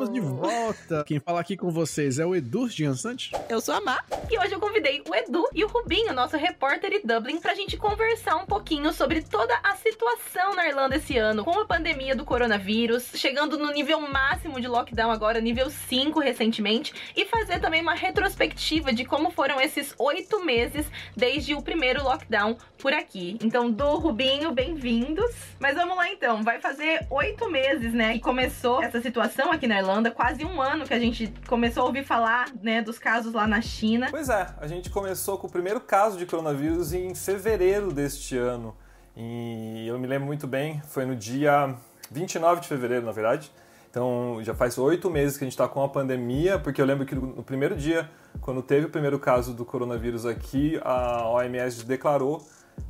Estamos 0.00 0.14
de 0.14 0.20
volta. 0.20 1.04
Quem 1.04 1.20
fala 1.20 1.40
aqui 1.40 1.58
com 1.58 1.70
vocês 1.70 2.18
é 2.18 2.24
o 2.24 2.34
Edu 2.34 2.66
Giansante. 2.68 3.32
Eu 3.50 3.60
sou 3.60 3.74
a 3.74 3.82
Má. 3.82 4.02
E 4.30 4.38
hoje 4.38 4.52
eu 4.52 4.60
convidei 4.60 5.02
o 5.08 5.12
Edu 5.12 5.48
e 5.52 5.64
o 5.64 5.66
Rubinho, 5.66 6.14
nosso 6.14 6.36
repórter 6.36 6.88
de 6.88 7.00
Dublin, 7.00 7.40
pra 7.40 7.52
gente 7.52 7.76
conversar 7.76 8.36
um 8.36 8.46
pouquinho 8.46 8.92
sobre 8.92 9.22
toda 9.22 9.58
a 9.60 9.74
situação 9.74 10.54
na 10.54 10.68
Irlanda 10.68 10.94
esse 10.94 11.18
ano, 11.18 11.44
com 11.44 11.58
a 11.58 11.66
pandemia 11.66 12.14
do 12.14 12.24
coronavírus, 12.24 13.10
chegando 13.16 13.58
no 13.58 13.72
nível 13.72 14.00
máximo 14.00 14.60
de 14.60 14.68
lockdown 14.68 15.10
agora, 15.10 15.40
nível 15.40 15.68
5 15.68 16.20
recentemente, 16.20 16.94
e 17.16 17.26
fazer 17.26 17.58
também 17.58 17.82
uma 17.82 17.94
retrospectiva 17.94 18.92
de 18.92 19.04
como 19.04 19.32
foram 19.32 19.60
esses 19.60 19.96
oito 19.98 20.44
meses 20.44 20.86
desde 21.16 21.52
o 21.56 21.60
primeiro 21.60 22.04
lockdown 22.04 22.56
por 22.78 22.92
aqui. 22.92 23.36
Então, 23.42 23.68
do 23.68 23.96
Rubinho, 23.96 24.52
bem-vindos. 24.52 25.34
Mas 25.58 25.74
vamos 25.74 25.96
lá 25.96 26.08
então, 26.08 26.44
vai 26.44 26.60
fazer 26.60 27.04
oito 27.10 27.50
meses, 27.50 27.92
né? 27.92 28.14
E 28.14 28.20
começou 28.20 28.80
essa 28.80 29.00
situação 29.00 29.50
aqui 29.50 29.66
na 29.66 29.80
Irlanda, 29.80 30.08
quase 30.08 30.44
um 30.44 30.62
ano 30.62 30.84
que 30.84 30.94
a 30.94 31.00
gente 31.00 31.32
começou 31.48 31.82
a 31.82 31.86
ouvir 31.86 32.04
falar, 32.04 32.46
né, 32.62 32.80
dos 32.80 32.96
casos 32.96 33.34
lá 33.34 33.44
na 33.44 33.60
China. 33.60 34.08
Pois 34.20 34.28
é, 34.28 34.48
a 34.60 34.66
gente 34.66 34.90
começou 34.90 35.38
com 35.38 35.46
o 35.46 35.50
primeiro 35.50 35.80
caso 35.80 36.18
de 36.18 36.26
coronavírus 36.26 36.92
em 36.92 37.14
fevereiro 37.14 37.90
deste 37.90 38.36
ano. 38.36 38.76
E 39.16 39.86
eu 39.88 39.98
me 39.98 40.06
lembro 40.06 40.26
muito 40.26 40.46
bem, 40.46 40.78
foi 40.88 41.06
no 41.06 41.16
dia 41.16 41.74
29 42.10 42.60
de 42.60 42.68
fevereiro, 42.68 43.06
na 43.06 43.12
verdade. 43.12 43.50
Então 43.90 44.38
já 44.42 44.54
faz 44.54 44.76
oito 44.76 45.08
meses 45.08 45.38
que 45.38 45.44
a 45.44 45.46
gente 45.46 45.54
está 45.54 45.66
com 45.66 45.82
a 45.82 45.88
pandemia, 45.88 46.58
porque 46.58 46.82
eu 46.82 46.84
lembro 46.84 47.06
que 47.06 47.14
no 47.14 47.42
primeiro 47.42 47.74
dia, 47.74 48.10
quando 48.42 48.60
teve 48.60 48.84
o 48.84 48.90
primeiro 48.90 49.18
caso 49.18 49.54
do 49.54 49.64
coronavírus 49.64 50.26
aqui, 50.26 50.78
a 50.84 51.26
OMS 51.26 51.86
declarou 51.86 52.46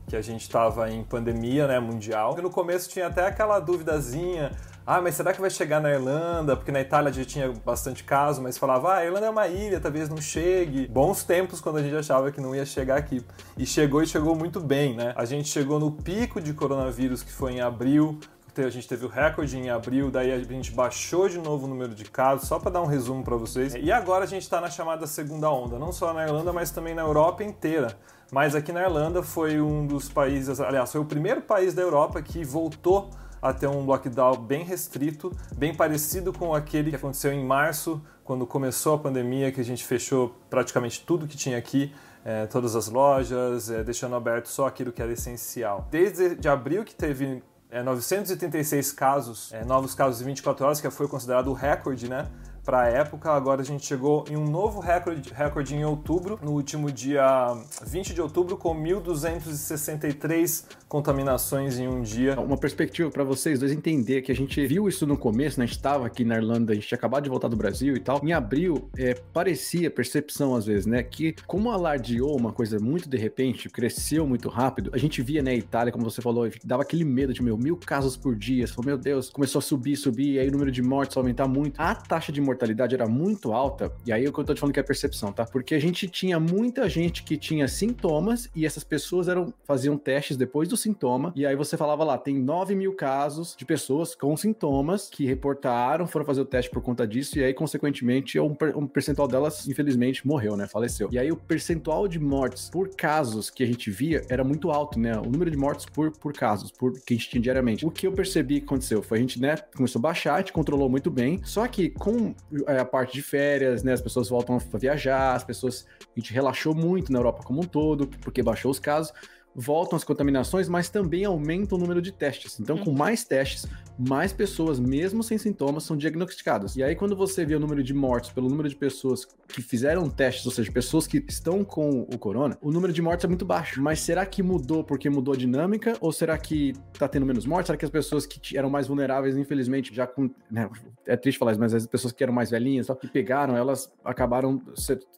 que 0.06 0.16
a 0.16 0.22
gente 0.22 0.42
estava 0.42 0.90
em 0.90 1.04
pandemia 1.04 1.66
né, 1.66 1.78
mundial. 1.78 2.36
E 2.38 2.42
no 2.42 2.50
começo 2.50 2.88
tinha 2.88 3.06
até 3.06 3.26
aquela 3.26 3.60
duvidazinha, 3.60 4.50
ah, 4.86 5.00
mas 5.00 5.14
será 5.14 5.32
que 5.32 5.40
vai 5.40 5.50
chegar 5.50 5.80
na 5.80 5.90
Irlanda? 5.90 6.56
Porque 6.56 6.72
na 6.72 6.80
Itália 6.80 7.12
já 7.12 7.24
tinha 7.24 7.52
bastante 7.64 8.02
caso, 8.02 8.42
mas 8.42 8.58
falava, 8.58 8.94
ah, 8.94 8.96
a 8.96 9.04
Irlanda 9.04 9.26
é 9.26 9.30
uma 9.30 9.46
ilha, 9.46 9.78
talvez 9.78 10.08
não 10.08 10.20
chegue. 10.20 10.88
Bons 10.88 11.22
tempos 11.22 11.60
quando 11.60 11.78
a 11.78 11.82
gente 11.82 11.94
achava 11.94 12.32
que 12.32 12.40
não 12.40 12.54
ia 12.54 12.66
chegar 12.66 12.96
aqui. 12.96 13.24
E 13.56 13.64
chegou 13.64 14.02
e 14.02 14.06
chegou 14.06 14.34
muito 14.34 14.58
bem, 14.58 14.96
né? 14.96 15.12
A 15.14 15.24
gente 15.24 15.48
chegou 15.48 15.78
no 15.78 15.92
pico 15.92 16.40
de 16.40 16.52
coronavírus, 16.52 17.22
que 17.22 17.30
foi 17.30 17.52
em 17.52 17.60
abril, 17.60 18.18
a 18.56 18.68
gente 18.68 18.88
teve 18.88 19.06
o 19.06 19.08
recorde 19.08 19.56
em 19.56 19.70
abril, 19.70 20.10
daí 20.10 20.32
a 20.32 20.38
gente 20.38 20.72
baixou 20.72 21.28
de 21.28 21.38
novo 21.38 21.66
o 21.66 21.68
número 21.68 21.94
de 21.94 22.04
casos, 22.04 22.48
só 22.48 22.58
para 22.58 22.72
dar 22.72 22.82
um 22.82 22.86
resumo 22.86 23.22
para 23.22 23.36
vocês. 23.36 23.74
E 23.74 23.90
agora 23.90 24.24
a 24.24 24.26
gente 24.26 24.42
está 24.42 24.60
na 24.60 24.68
chamada 24.68 25.06
segunda 25.06 25.50
onda, 25.50 25.78
não 25.78 25.92
só 25.92 26.12
na 26.12 26.24
Irlanda, 26.24 26.52
mas 26.52 26.70
também 26.70 26.94
na 26.94 27.02
Europa 27.02 27.42
inteira. 27.42 27.96
Mas 28.30 28.54
aqui 28.54 28.72
na 28.72 28.82
Irlanda 28.82 29.22
foi 29.22 29.60
um 29.60 29.86
dos 29.86 30.08
países, 30.08 30.60
aliás, 30.60 30.92
foi 30.92 31.00
o 31.00 31.04
primeiro 31.04 31.42
país 31.42 31.74
da 31.74 31.82
Europa 31.82 32.22
que 32.22 32.44
voltou 32.44 33.10
a 33.42 33.52
ter 33.52 33.66
um 33.66 33.84
lockdown 33.84 34.36
bem 34.36 34.62
restrito, 34.62 35.32
bem 35.56 35.74
parecido 35.74 36.32
com 36.32 36.54
aquele 36.54 36.90
que 36.90 36.96
aconteceu 36.96 37.32
em 37.32 37.44
março, 37.44 38.00
quando 38.22 38.46
começou 38.46 38.94
a 38.94 38.98
pandemia, 38.98 39.50
que 39.50 39.60
a 39.60 39.64
gente 39.64 39.84
fechou 39.84 40.36
praticamente 40.48 41.04
tudo 41.04 41.26
que 41.26 41.36
tinha 41.36 41.58
aqui, 41.58 41.92
é, 42.24 42.46
todas 42.46 42.76
as 42.76 42.88
lojas, 42.88 43.70
é, 43.70 43.82
deixando 43.82 44.14
aberto 44.14 44.46
só 44.46 44.66
aquilo 44.66 44.92
que 44.92 45.02
era 45.02 45.12
essencial. 45.12 45.88
Desde 45.90 46.36
de 46.36 46.48
abril 46.48 46.84
que 46.84 46.94
teve 46.94 47.42
é, 47.70 47.82
936 47.82 48.92
casos, 48.92 49.52
é, 49.52 49.64
novos 49.64 49.94
casos 49.94 50.20
em 50.20 50.24
24 50.26 50.64
horas, 50.64 50.80
que 50.80 50.90
foi 50.90 51.08
considerado 51.08 51.48
o 51.48 51.52
recorde, 51.52 52.08
né? 52.08 52.28
Para 52.64 52.82
a 52.82 52.88
época. 52.88 53.30
Agora 53.30 53.62
a 53.62 53.64
gente 53.64 53.86
chegou 53.86 54.24
em 54.30 54.36
um 54.36 54.44
novo 54.44 54.80
recorde, 54.80 55.32
recorde 55.32 55.74
em 55.74 55.84
outubro, 55.84 56.38
no 56.42 56.52
último 56.52 56.90
dia 56.90 57.56
20 57.84 58.14
de 58.14 58.20
outubro, 58.20 58.56
com 58.56 58.74
1.263 58.74 60.64
contaminações 60.88 61.78
em 61.78 61.86
um 61.86 62.02
dia. 62.02 62.38
Uma 62.40 62.56
perspectiva 62.56 63.10
para 63.10 63.22
vocês 63.22 63.60
dois 63.60 63.70
entender 63.70 64.22
que 64.22 64.32
a 64.32 64.34
gente 64.34 64.66
viu 64.66 64.88
isso 64.88 65.06
no 65.06 65.16
começo, 65.16 65.58
né? 65.58 65.64
A 65.64 65.66
gente 65.66 65.76
estava 65.76 66.06
aqui 66.06 66.24
na 66.24 66.36
Irlanda, 66.36 66.72
a 66.72 66.74
gente 66.74 66.88
tinha 66.88 66.98
acabado 66.98 67.22
de 67.22 67.30
voltar 67.30 67.48
do 67.48 67.56
Brasil 67.56 67.96
e 67.96 68.00
tal. 68.00 68.20
Em 68.24 68.32
abril, 68.32 68.90
é, 68.96 69.14
parecia, 69.32 69.90
percepção 69.90 70.54
às 70.54 70.66
vezes, 70.66 70.86
né? 70.86 71.02
Que 71.02 71.34
como 71.46 71.70
alardeou 71.70 72.36
uma 72.36 72.52
coisa 72.52 72.78
muito 72.80 73.08
de 73.08 73.16
repente, 73.16 73.68
cresceu 73.68 74.26
muito 74.26 74.48
rápido, 74.48 74.90
a 74.92 74.98
gente 74.98 75.22
via, 75.22 75.42
né, 75.42 75.54
Itália, 75.54 75.92
como 75.92 76.04
você 76.04 76.20
falou, 76.20 76.50
dava 76.64 76.82
aquele 76.82 77.04
medo 77.04 77.32
de, 77.32 77.42
meu, 77.42 77.56
mil 77.56 77.76
casos 77.76 78.16
por 78.16 78.34
dia. 78.34 78.66
Você 78.66 78.72
falou, 78.72 78.86
meu 78.86 78.98
Deus, 78.98 79.30
começou 79.30 79.58
a 79.58 79.62
subir, 79.62 79.96
subir, 79.96 80.34
e 80.34 80.38
aí 80.38 80.48
o 80.48 80.52
número 80.52 80.70
de 80.70 80.82
mortes 80.82 81.16
aumentar 81.16 81.46
muito. 81.46 81.80
A 81.80 81.94
taxa 81.94 82.32
de 82.32 82.40
mortalidade 82.50 82.94
era 82.94 83.06
muito 83.06 83.52
alta, 83.52 83.92
e 84.06 84.12
aí 84.12 84.24
é 84.24 84.28
o 84.28 84.32
que 84.32 84.40
eu 84.40 84.44
tô 84.44 84.54
te 84.54 84.60
falando 84.60 84.74
que 84.74 84.80
é 84.80 84.82
percepção, 84.82 85.32
tá? 85.32 85.44
Porque 85.44 85.74
a 85.74 85.78
gente 85.78 86.08
tinha 86.08 86.38
muita 86.38 86.88
gente 86.88 87.22
que 87.22 87.36
tinha 87.36 87.66
sintomas 87.68 88.48
e 88.54 88.66
essas 88.66 88.84
pessoas 88.84 89.28
eram 89.28 89.52
faziam 89.64 89.96
testes 89.96 90.36
depois 90.36 90.68
do 90.68 90.76
sintoma, 90.76 91.32
e 91.34 91.46
aí 91.46 91.56
você 91.56 91.76
falava 91.76 92.04
lá, 92.04 92.18
tem 92.18 92.38
9 92.38 92.74
mil 92.74 92.94
casos 92.94 93.54
de 93.56 93.64
pessoas 93.64 94.14
com 94.14 94.36
sintomas 94.36 95.08
que 95.08 95.24
reportaram, 95.26 96.06
foram 96.06 96.24
fazer 96.24 96.40
o 96.40 96.44
teste 96.44 96.70
por 96.70 96.82
conta 96.82 97.06
disso, 97.06 97.38
e 97.38 97.44
aí, 97.44 97.54
consequentemente, 97.54 98.38
um, 98.38 98.56
um 98.76 98.86
percentual 98.86 99.28
delas, 99.28 99.68
infelizmente, 99.68 100.26
morreu, 100.26 100.56
né? 100.56 100.66
Faleceu. 100.66 101.08
E 101.12 101.18
aí 101.18 101.30
o 101.30 101.36
percentual 101.36 102.08
de 102.08 102.18
mortes 102.18 102.70
por 102.70 102.88
casos 102.94 103.50
que 103.50 103.62
a 103.62 103.66
gente 103.66 103.90
via 103.90 104.22
era 104.28 104.44
muito 104.44 104.70
alto, 104.70 104.98
né? 104.98 105.16
O 105.18 105.30
número 105.30 105.50
de 105.50 105.56
mortes 105.56 105.86
por, 105.86 106.10
por 106.12 106.32
casos, 106.32 106.70
por 106.70 106.92
que 106.92 107.14
a 107.14 107.16
gente 107.16 107.30
tinha 107.30 107.42
diariamente. 107.42 107.86
O 107.86 107.90
que 107.90 108.06
eu 108.06 108.12
percebi 108.12 108.60
que 108.60 108.66
aconteceu 108.66 109.02
foi 109.02 109.18
a 109.18 109.20
gente, 109.20 109.40
né, 109.40 109.56
começou 109.76 109.98
a 109.98 110.02
baixar, 110.02 110.34
a 110.34 110.38
gente 110.38 110.52
controlou 110.52 110.88
muito 110.88 111.10
bem, 111.10 111.40
só 111.44 111.66
que 111.66 111.90
com 111.90 112.34
a 112.66 112.84
parte 112.84 113.14
de 113.14 113.22
férias, 113.22 113.82
né? 113.82 113.92
As 113.92 114.00
pessoas 114.00 114.28
voltam 114.28 114.56
a 114.56 114.78
viajar, 114.78 115.34
as 115.34 115.44
pessoas. 115.44 115.86
A 116.00 116.18
gente 116.20 116.32
relaxou 116.32 116.74
muito 116.74 117.12
na 117.12 117.18
Europa 117.18 117.42
como 117.42 117.60
um 117.60 117.64
todo, 117.64 118.08
porque 118.22 118.42
baixou 118.42 118.70
os 118.70 118.78
casos 118.78 119.12
voltam 119.54 119.96
as 119.96 120.04
contaminações, 120.04 120.68
mas 120.68 120.88
também 120.88 121.24
aumenta 121.24 121.74
o 121.74 121.78
número 121.78 122.00
de 122.00 122.12
testes. 122.12 122.58
Então, 122.60 122.78
com 122.78 122.92
mais 122.92 123.24
testes, 123.24 123.66
mais 123.98 124.32
pessoas, 124.32 124.80
mesmo 124.80 125.22
sem 125.22 125.36
sintomas, 125.36 125.84
são 125.84 125.96
diagnosticadas. 125.96 126.76
E 126.76 126.82
aí, 126.82 126.94
quando 126.94 127.14
você 127.14 127.44
vê 127.44 127.54
o 127.54 127.60
número 127.60 127.82
de 127.82 127.92
mortes 127.92 128.30
pelo 128.30 128.48
número 128.48 128.68
de 128.68 128.76
pessoas 128.76 129.26
que 129.48 129.60
fizeram 129.60 130.08
testes, 130.08 130.46
ou 130.46 130.52
seja, 130.52 130.70
pessoas 130.72 131.06
que 131.06 131.22
estão 131.28 131.64
com 131.64 132.02
o 132.02 132.18
corona, 132.18 132.56
o 132.62 132.70
número 132.70 132.92
de 132.92 133.02
mortes 133.02 133.24
é 133.24 133.28
muito 133.28 133.44
baixo. 133.44 133.82
Mas 133.82 134.00
será 134.00 134.24
que 134.24 134.42
mudou 134.42 134.82
porque 134.84 135.10
mudou 135.10 135.34
a 135.34 135.36
dinâmica? 135.36 135.96
Ou 136.00 136.12
será 136.12 136.38
que 136.38 136.72
tá 136.98 137.08
tendo 137.08 137.26
menos 137.26 137.44
mortes? 137.44 137.66
Será 137.66 137.76
que 137.76 137.84
as 137.84 137.90
pessoas 137.90 138.24
que 138.26 138.56
eram 138.56 138.70
mais 138.70 138.86
vulneráveis, 138.86 139.36
infelizmente, 139.36 139.94
já 139.94 140.06
com. 140.06 140.30
Né, 140.50 140.68
é 141.06 141.16
triste 141.16 141.38
falar 141.38 141.52
isso, 141.52 141.60
mas 141.60 141.74
as 141.74 141.86
pessoas 141.86 142.12
que 142.12 142.22
eram 142.22 142.32
mais 142.32 142.50
velhinhas, 142.50 142.86
que 143.00 143.08
pegaram, 143.08 143.56
elas 143.56 143.92
acabaram 144.04 144.62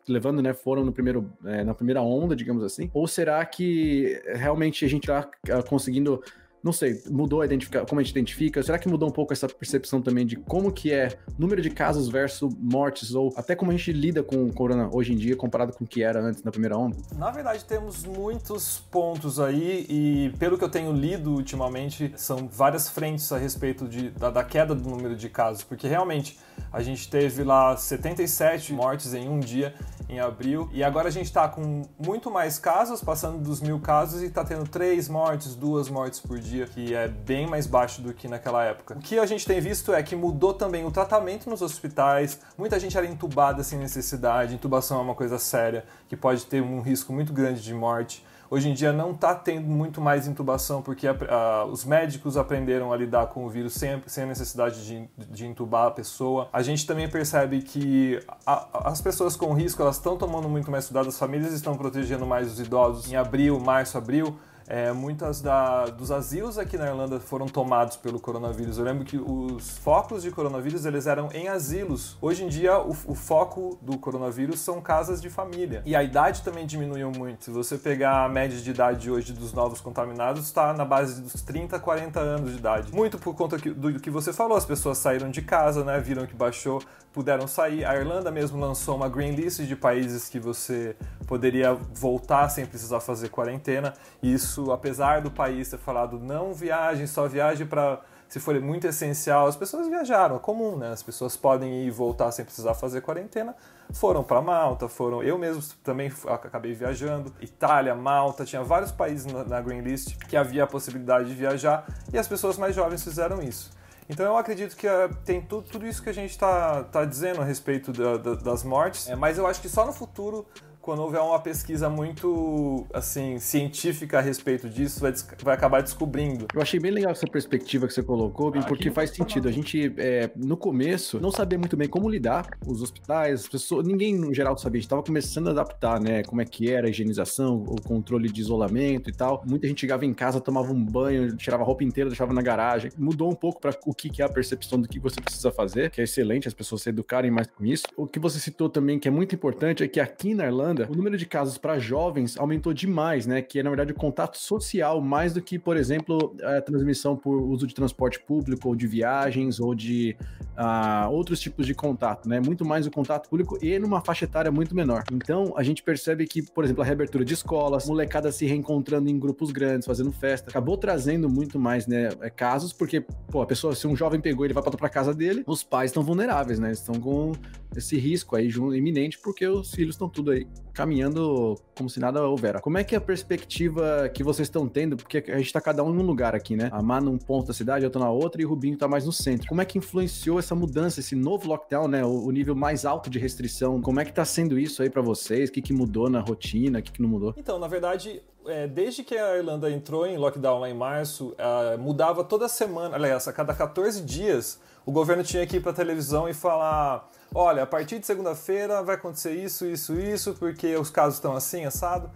levando, 0.08 0.42
né? 0.42 0.52
Foram 0.54 0.84
no 0.84 0.92
primeiro, 0.92 1.30
é, 1.44 1.62
na 1.62 1.74
primeira 1.74 2.02
onda, 2.02 2.34
digamos 2.34 2.64
assim. 2.64 2.90
Ou 2.92 3.06
será 3.06 3.44
que 3.44 4.21
realmente 4.26 4.84
a 4.84 4.88
gente 4.88 5.06
tá 5.06 5.28
ah, 5.50 5.62
conseguindo 5.62 6.22
não 6.62 6.72
sei, 6.72 7.02
mudou 7.10 7.42
a 7.42 7.48
como 7.88 8.00
a 8.00 8.02
gente 8.04 8.12
identifica? 8.12 8.62
Será 8.62 8.78
que 8.78 8.88
mudou 8.88 9.08
um 9.08 9.12
pouco 9.12 9.32
essa 9.32 9.48
percepção 9.48 10.00
também 10.00 10.24
de 10.24 10.36
como 10.36 10.70
que 10.70 10.92
é 10.92 11.18
número 11.36 11.60
de 11.60 11.70
casos 11.70 12.08
versus 12.08 12.54
mortes, 12.56 13.14
ou 13.14 13.32
até 13.36 13.56
como 13.56 13.72
a 13.72 13.76
gente 13.76 13.92
lida 13.92 14.22
com 14.22 14.46
o 14.46 14.52
corona 14.52 14.88
hoje 14.92 15.12
em 15.12 15.16
dia 15.16 15.34
comparado 15.34 15.72
com 15.72 15.84
o 15.84 15.86
que 15.86 16.02
era 16.02 16.20
antes 16.20 16.42
na 16.42 16.52
primeira 16.52 16.78
onda? 16.78 16.96
Na 17.16 17.30
verdade, 17.30 17.64
temos 17.64 18.04
muitos 18.04 18.78
pontos 18.90 19.40
aí, 19.40 19.86
e 19.88 20.32
pelo 20.38 20.56
que 20.56 20.62
eu 20.62 20.68
tenho 20.68 20.92
lido 20.92 21.32
ultimamente, 21.32 22.12
são 22.16 22.48
várias 22.48 22.88
frentes 22.88 23.32
a 23.32 23.38
respeito 23.38 23.88
de, 23.88 24.10
da, 24.10 24.30
da 24.30 24.44
queda 24.44 24.74
do 24.74 24.88
número 24.88 25.16
de 25.16 25.28
casos, 25.28 25.64
porque 25.64 25.88
realmente 25.88 26.38
a 26.72 26.80
gente 26.80 27.10
teve 27.10 27.42
lá 27.42 27.76
77 27.76 28.72
mortes 28.72 29.14
em 29.14 29.28
um 29.28 29.40
dia 29.40 29.74
em 30.12 30.20
abril. 30.20 30.68
E 30.72 30.84
agora 30.84 31.08
a 31.08 31.10
gente 31.10 31.26
está 31.26 31.48
com 31.48 31.82
muito 31.98 32.30
mais 32.30 32.58
casos, 32.58 33.02
passando 33.02 33.38
dos 33.38 33.60
mil 33.60 33.80
casos, 33.80 34.22
e 34.22 34.26
está 34.26 34.44
tendo 34.44 34.68
três 34.68 35.08
mortes, 35.08 35.54
duas 35.54 35.88
mortes 35.88 36.20
por 36.20 36.38
dia, 36.38 36.66
que 36.66 36.94
é 36.94 37.08
bem 37.08 37.46
mais 37.46 37.66
baixo 37.66 38.02
do 38.02 38.12
que 38.12 38.28
naquela 38.28 38.64
época. 38.64 38.94
O 38.94 39.00
que 39.00 39.18
a 39.18 39.26
gente 39.26 39.46
tem 39.46 39.60
visto 39.60 39.92
é 39.92 40.02
que 40.02 40.14
mudou 40.14 40.54
também 40.54 40.84
o 40.84 40.90
tratamento 40.90 41.48
nos 41.48 41.62
hospitais, 41.62 42.38
muita 42.56 42.78
gente 42.78 42.96
era 42.96 43.06
entubada 43.06 43.62
sem 43.62 43.78
necessidade, 43.78 44.54
intubação 44.54 44.98
é 44.98 45.02
uma 45.02 45.14
coisa 45.14 45.38
séria, 45.38 45.84
que 46.08 46.16
pode 46.16 46.44
ter 46.46 46.62
um 46.62 46.80
risco 46.80 47.12
muito 47.12 47.32
grande 47.32 47.62
de 47.62 47.74
morte. 47.74 48.24
Hoje 48.52 48.68
em 48.68 48.74
dia 48.74 48.92
não 48.92 49.12
está 49.12 49.34
tendo 49.34 49.66
muito 49.66 49.98
mais 49.98 50.28
intubação 50.28 50.82
porque 50.82 51.08
a, 51.08 51.16
a, 51.30 51.64
os 51.64 51.86
médicos 51.86 52.36
aprenderam 52.36 52.92
a 52.92 52.96
lidar 52.98 53.28
com 53.28 53.46
o 53.46 53.48
vírus 53.48 53.72
sem, 53.72 54.02
sem 54.06 54.24
a 54.24 54.26
necessidade 54.26 54.84
de, 54.84 55.08
de 55.16 55.46
intubar 55.46 55.86
a 55.86 55.90
pessoa. 55.90 56.50
A 56.52 56.60
gente 56.60 56.86
também 56.86 57.08
percebe 57.08 57.62
que 57.62 58.22
a, 58.44 58.90
as 58.90 59.00
pessoas 59.00 59.36
com 59.36 59.54
risco 59.54 59.80
elas 59.80 59.96
estão 59.96 60.18
tomando 60.18 60.50
muito 60.50 60.70
mais 60.70 60.84
cuidado, 60.84 61.08
as 61.08 61.18
famílias 61.18 61.54
estão 61.54 61.78
protegendo 61.78 62.26
mais 62.26 62.52
os 62.52 62.60
idosos. 62.60 63.10
Em 63.10 63.16
abril, 63.16 63.58
março, 63.58 63.96
abril, 63.96 64.36
é, 64.72 64.90
muitas 64.90 65.42
da, 65.42 65.84
dos 65.84 66.10
asilos 66.10 66.56
aqui 66.56 66.78
na 66.78 66.86
Irlanda 66.86 67.20
foram 67.20 67.44
tomados 67.44 67.98
pelo 67.98 68.18
coronavírus. 68.18 68.78
Eu 68.78 68.84
lembro 68.84 69.04
que 69.04 69.18
os 69.18 69.76
focos 69.76 70.22
de 70.22 70.30
coronavírus 70.30 70.86
eles 70.86 71.06
eram 71.06 71.28
em 71.34 71.46
asilos. 71.46 72.16
Hoje 72.22 72.42
em 72.42 72.48
dia, 72.48 72.78
o, 72.78 72.96
o, 73.06 73.14
foco 73.14 73.78
do 73.82 73.98
coronavírus 73.98 74.60
são 74.60 74.80
casas 74.80 75.20
de 75.20 75.28
família. 75.28 75.82
E 75.84 75.94
a 75.94 76.02
idade 76.02 76.40
também 76.40 76.64
diminuiu 76.64 77.12
muito. 77.14 77.44
Se 77.44 77.50
você 77.50 77.76
pegar 77.76 78.24
a 78.24 78.30
média 78.30 78.58
de 78.58 78.70
idade 78.70 79.10
hoje 79.10 79.34
dos 79.34 79.52
novos 79.52 79.78
contaminados, 79.78 80.46
está 80.46 80.72
na 80.72 80.86
base 80.86 81.20
dos 81.20 81.42
30, 81.42 81.78
40 81.78 82.18
anos 82.18 82.52
de 82.52 82.56
idade. 82.56 82.94
Muito 82.94 83.18
por 83.18 83.34
conta 83.34 83.58
do 83.58 84.00
que 84.00 84.08
você 84.08 84.32
falou, 84.32 84.56
as 84.56 84.64
pessoas 84.64 84.96
saíram 84.96 85.30
de 85.30 85.42
casa, 85.42 85.84
né, 85.84 86.00
viram 86.00 86.24
que 86.24 86.34
baixou, 86.34 86.80
puderam 87.12 87.46
sair. 87.46 87.84
A 87.84 87.94
Irlanda 87.94 88.30
mesmo 88.30 88.58
lançou 88.58 88.96
uma 88.96 89.08
green 89.08 89.32
list 89.32 89.60
de 89.60 89.76
países 89.76 90.28
que 90.28 90.40
você 90.40 90.96
poderia 91.26 91.74
voltar 91.74 92.48
sem 92.48 92.66
precisar 92.66 93.00
fazer 93.00 93.28
quarentena. 93.28 93.92
E 94.22 94.32
isso, 94.32 94.61
apesar 94.70 95.22
do 95.22 95.30
país 95.30 95.70
ter 95.70 95.78
falado 95.78 96.18
não 96.18 96.52
viagem, 96.52 97.06
só 97.06 97.26
viagem 97.26 97.66
para 97.66 98.00
se 98.32 98.40
for 98.40 98.58
muito 98.62 98.86
essencial, 98.86 99.46
as 99.46 99.56
pessoas 99.56 99.86
viajaram, 99.88 100.36
é 100.36 100.38
comum, 100.38 100.74
né? 100.74 100.90
As 100.90 101.02
pessoas 101.02 101.36
podem 101.36 101.82
ir 101.82 101.88
e 101.88 101.90
voltar 101.90 102.32
sem 102.32 102.42
precisar 102.42 102.72
fazer 102.72 103.02
quarentena. 103.02 103.54
Foram 103.92 104.24
para 104.24 104.40
Malta, 104.40 104.88
foram. 104.88 105.22
Eu 105.22 105.36
mesmo 105.36 105.62
também 105.84 106.10
acabei 106.26 106.72
viajando. 106.72 107.30
Itália, 107.42 107.94
Malta, 107.94 108.46
tinha 108.46 108.62
vários 108.62 108.90
países 108.90 109.30
na 109.30 109.60
Green 109.60 109.82
List 109.82 110.16
que 110.28 110.34
havia 110.34 110.64
a 110.64 110.66
possibilidade 110.66 111.28
de 111.28 111.34
viajar 111.34 111.84
e 112.10 112.16
as 112.16 112.26
pessoas 112.26 112.56
mais 112.56 112.74
jovens 112.74 113.04
fizeram 113.04 113.42
isso. 113.42 113.70
Então 114.08 114.24
eu 114.24 114.38
acredito 114.38 114.76
que 114.76 114.86
uh, 114.86 115.14
tem 115.26 115.42
tudo, 115.42 115.68
tudo 115.68 115.86
isso 115.86 116.02
que 116.02 116.08
a 116.08 116.14
gente 116.14 116.30
está 116.30 116.84
tá 116.84 117.04
dizendo 117.04 117.42
a 117.42 117.44
respeito 117.44 117.92
da, 117.92 118.16
da, 118.16 118.34
das 118.34 118.64
mortes, 118.64 119.08
é, 119.08 119.14
mas 119.14 119.36
eu 119.36 119.46
acho 119.46 119.60
que 119.60 119.68
só 119.68 119.84
no 119.84 119.92
futuro 119.92 120.46
quando 120.82 121.00
houver 121.00 121.20
uma 121.20 121.38
pesquisa 121.38 121.88
muito 121.88 122.84
assim 122.92 123.38
científica 123.38 124.18
a 124.18 124.20
respeito 124.20 124.68
disso, 124.68 125.00
vai, 125.00 125.12
vai 125.42 125.54
acabar 125.54 125.80
descobrindo. 125.80 126.46
Eu 126.52 126.60
achei 126.60 126.80
bem 126.80 126.90
legal 126.90 127.12
essa 127.12 127.26
perspectiva 127.26 127.86
que 127.86 127.94
você 127.94 128.02
colocou, 128.02 128.50
Bim, 128.50 128.58
ah, 128.58 128.64
porque 128.64 128.90
faz 128.90 129.10
sentido. 129.10 129.48
A 129.48 129.52
gente, 129.52 129.94
é, 129.96 130.30
no 130.36 130.56
começo, 130.56 131.20
não 131.20 131.30
sabia 131.30 131.58
muito 131.58 131.76
bem 131.76 131.88
como 131.88 132.08
lidar 132.08 132.46
os 132.66 132.82
hospitais, 132.82 133.42
as 133.42 133.48
pessoas, 133.48 133.86
ninguém 133.86 134.14
no 134.16 134.34
geral 134.34 134.58
sabia, 134.58 134.78
a 134.78 134.80
gente 134.80 134.86
estava 134.86 135.02
começando 135.02 135.48
a 135.48 135.50
adaptar, 135.52 136.00
né, 136.00 136.22
como 136.24 136.42
é 136.42 136.44
que 136.44 136.70
era 136.70 136.88
a 136.88 136.90
higienização, 136.90 137.62
o 137.62 137.80
controle 137.80 138.30
de 138.30 138.40
isolamento 138.40 139.08
e 139.08 139.12
tal. 139.12 139.42
Muita 139.46 139.68
gente 139.68 139.80
chegava 139.80 140.04
em 140.04 140.12
casa, 140.12 140.40
tomava 140.40 140.72
um 140.72 140.84
banho, 140.84 141.36
tirava 141.36 141.62
a 141.62 141.66
roupa 141.66 141.84
inteira, 141.84 142.10
deixava 142.10 142.32
na 142.32 142.42
garagem. 142.42 142.90
Mudou 142.98 143.30
um 143.30 143.34
pouco 143.34 143.60
para 143.60 143.72
o 143.86 143.94
que, 143.94 144.10
que 144.10 144.20
é 144.20 144.24
a 144.24 144.28
percepção 144.28 144.80
do 144.80 144.88
que 144.88 144.98
você 144.98 145.20
precisa 145.20 145.52
fazer, 145.52 145.90
que 145.90 146.00
é 146.00 146.04
excelente 146.04 146.48
as 146.48 146.54
pessoas 146.54 146.82
se 146.82 146.88
educarem 146.88 147.30
mais 147.30 147.46
com 147.46 147.64
isso. 147.64 147.84
O 147.96 148.06
que 148.06 148.18
você 148.18 148.40
citou 148.40 148.68
também, 148.68 148.98
que 148.98 149.06
é 149.06 149.10
muito 149.10 149.34
importante, 149.34 149.84
é 149.84 149.88
que 149.88 150.00
aqui 150.00 150.34
na 150.34 150.46
Irlanda, 150.46 150.71
Irlanda, 150.72 150.88
o 150.90 150.96
número 150.96 151.16
de 151.16 151.26
casos 151.26 151.58
para 151.58 151.78
jovens 151.78 152.36
aumentou 152.38 152.72
demais, 152.72 153.26
né? 153.26 153.42
Que 153.42 153.60
é, 153.60 153.62
na 153.62 153.70
verdade, 153.70 153.92
o 153.92 153.94
contato 153.94 154.36
social, 154.38 155.00
mais 155.00 155.32
do 155.32 155.42
que, 155.42 155.58
por 155.58 155.76
exemplo, 155.76 156.34
a 156.42 156.60
transmissão 156.60 157.16
por 157.16 157.40
uso 157.42 157.66
de 157.66 157.74
transporte 157.74 158.18
público, 158.20 158.68
ou 158.68 158.74
de 158.74 158.86
viagens, 158.86 159.60
ou 159.60 159.74
de 159.74 160.16
uh, 160.52 161.10
outros 161.10 161.40
tipos 161.40 161.66
de 161.66 161.74
contato, 161.74 162.28
né? 162.28 162.40
Muito 162.40 162.64
mais 162.64 162.86
o 162.86 162.90
contato 162.90 163.28
público 163.28 163.58
e 163.62 163.78
numa 163.78 164.00
faixa 164.00 164.24
etária 164.24 164.50
muito 164.50 164.74
menor. 164.74 165.04
Então, 165.12 165.52
a 165.56 165.62
gente 165.62 165.82
percebe 165.82 166.26
que, 166.26 166.42
por 166.42 166.64
exemplo, 166.64 166.82
a 166.82 166.86
reabertura 166.86 167.24
de 167.24 167.34
escolas, 167.34 167.86
molecada 167.86 168.32
se 168.32 168.46
reencontrando 168.46 169.08
em 169.08 169.18
grupos 169.18 169.50
grandes, 169.50 169.86
fazendo 169.86 170.12
festa, 170.12 170.50
acabou 170.50 170.76
trazendo 170.76 171.28
muito 171.28 171.58
mais, 171.58 171.86
né, 171.86 172.08
é, 172.20 172.30
casos, 172.30 172.72
porque, 172.72 173.04
pô, 173.30 173.42
a 173.42 173.46
pessoa, 173.46 173.74
se 173.74 173.86
um 173.86 173.94
jovem 173.94 174.20
pegou, 174.20 174.44
ele 174.44 174.54
vai 174.54 174.62
para 174.62 174.88
casa 174.88 175.14
dele, 175.14 175.42
os 175.46 175.62
pais 175.62 175.90
estão 175.90 176.02
vulneráveis, 176.02 176.58
né? 176.58 176.72
Estão 176.72 176.94
com 176.94 177.32
esse 177.76 177.98
risco 177.98 178.36
aí 178.36 178.48
iminente, 178.48 179.18
porque 179.18 179.46
os 179.46 179.72
filhos 179.72 179.94
estão 179.94 180.08
tudo 180.08 180.30
aí 180.30 180.46
caminhando 180.72 181.58
como 181.76 181.88
se 181.88 182.00
nada 182.00 182.22
houvera. 182.26 182.60
Como 182.60 182.78
é 182.78 182.84
que 182.84 182.94
é 182.94 182.98
a 182.98 183.00
perspectiva 183.00 184.08
que 184.08 184.22
vocês 184.22 184.46
estão 184.46 184.68
tendo? 184.68 184.96
Porque 184.96 185.24
a 185.30 185.38
gente 185.38 185.52
tá 185.52 185.60
cada 185.60 185.82
um 185.82 185.94
em 185.94 185.98
um 185.98 186.02
lugar 186.02 186.34
aqui, 186.34 186.56
né? 186.56 186.68
A 186.72 186.82
Má 186.82 187.00
num 187.00 187.18
ponto 187.18 187.46
da 187.46 187.52
cidade, 187.52 187.84
eu 187.84 187.90
tô 187.90 187.98
na 187.98 188.10
outra 188.10 188.40
e 188.40 188.44
o 188.44 188.48
Rubinho 188.48 188.76
tá 188.76 188.88
mais 188.88 189.04
no 189.04 189.12
centro. 189.12 189.48
Como 189.48 189.60
é 189.60 189.64
que 189.64 189.78
influenciou 189.78 190.38
essa 190.38 190.54
mudança, 190.54 191.00
esse 191.00 191.14
novo 191.14 191.48
lockdown, 191.48 191.88
né? 191.88 192.04
O, 192.04 192.26
o 192.26 192.30
nível 192.30 192.54
mais 192.54 192.84
alto 192.84 193.10
de 193.10 193.18
restrição. 193.18 193.80
Como 193.80 194.00
é 194.00 194.04
que 194.04 194.12
tá 194.12 194.24
sendo 194.24 194.58
isso 194.58 194.82
aí 194.82 194.90
para 194.90 195.02
vocês? 195.02 195.50
O 195.50 195.52
que, 195.52 195.62
que 195.62 195.72
mudou 195.72 196.08
na 196.08 196.20
rotina? 196.20 196.78
O 196.78 196.82
que, 196.82 196.92
que 196.92 197.02
não 197.02 197.08
mudou? 197.08 197.34
Então, 197.36 197.58
na 197.58 197.68
verdade, 197.68 198.22
é, 198.46 198.66
desde 198.66 199.04
que 199.04 199.16
a 199.16 199.36
Irlanda 199.36 199.70
entrou 199.70 200.06
em 200.06 200.16
lockdown 200.16 200.60
lá 200.60 200.68
em 200.68 200.74
março, 200.74 201.34
uh, 201.38 201.78
mudava 201.78 202.24
toda 202.24 202.48
semana, 202.48 202.96
aliás, 202.96 203.28
a 203.28 203.32
cada 203.32 203.54
14 203.54 204.02
dias, 204.02 204.60
o 204.84 204.92
governo 204.92 205.22
tinha 205.22 205.46
que 205.46 205.56
ir 205.56 205.60
pra 205.60 205.72
televisão 205.72 206.28
e 206.28 206.34
falar 206.34 207.08
olha, 207.34 207.62
a 207.62 207.66
partir 207.66 207.98
de 207.98 208.06
segunda-feira 208.06 208.82
vai 208.82 208.94
acontecer 208.94 209.32
isso, 209.32 209.66
isso, 209.66 209.98
isso, 209.98 210.34
porque 210.34 210.76
os 210.76 210.90
casos 210.90 211.14
estão 211.14 211.34
assim, 211.34 211.64
assado. 211.64 212.10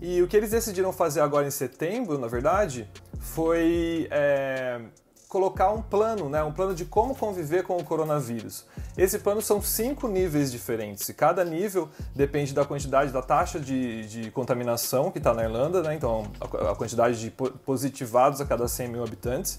E 0.00 0.22
o 0.22 0.28
que 0.28 0.36
eles 0.36 0.50
decidiram 0.50 0.92
fazer 0.92 1.20
agora 1.20 1.46
em 1.46 1.50
setembro, 1.50 2.18
na 2.18 2.28
verdade, 2.28 2.88
foi 3.18 4.06
é, 4.10 4.80
colocar 5.28 5.72
um 5.72 5.82
plano, 5.82 6.28
né, 6.28 6.42
um 6.44 6.52
plano 6.52 6.74
de 6.74 6.84
como 6.84 7.16
conviver 7.16 7.64
com 7.64 7.76
o 7.76 7.82
coronavírus. 7.82 8.64
Esse 8.96 9.18
plano 9.18 9.42
são 9.42 9.60
cinco 9.60 10.06
níveis 10.06 10.52
diferentes, 10.52 11.08
e 11.08 11.14
cada 11.14 11.44
nível 11.44 11.88
depende 12.14 12.54
da 12.54 12.64
quantidade, 12.64 13.10
da 13.10 13.22
taxa 13.22 13.58
de, 13.58 14.06
de 14.06 14.30
contaminação 14.30 15.10
que 15.10 15.18
está 15.18 15.34
na 15.34 15.42
Irlanda, 15.42 15.82
né, 15.82 15.94
então 15.94 16.30
a, 16.40 16.72
a, 16.72 16.76
quantidade 16.76 17.18
de 17.18 17.30
positivados 17.30 18.40
a 18.40 18.46
cada 18.46 18.68
100 18.68 18.88
mil 18.88 19.02
habitantes. 19.02 19.58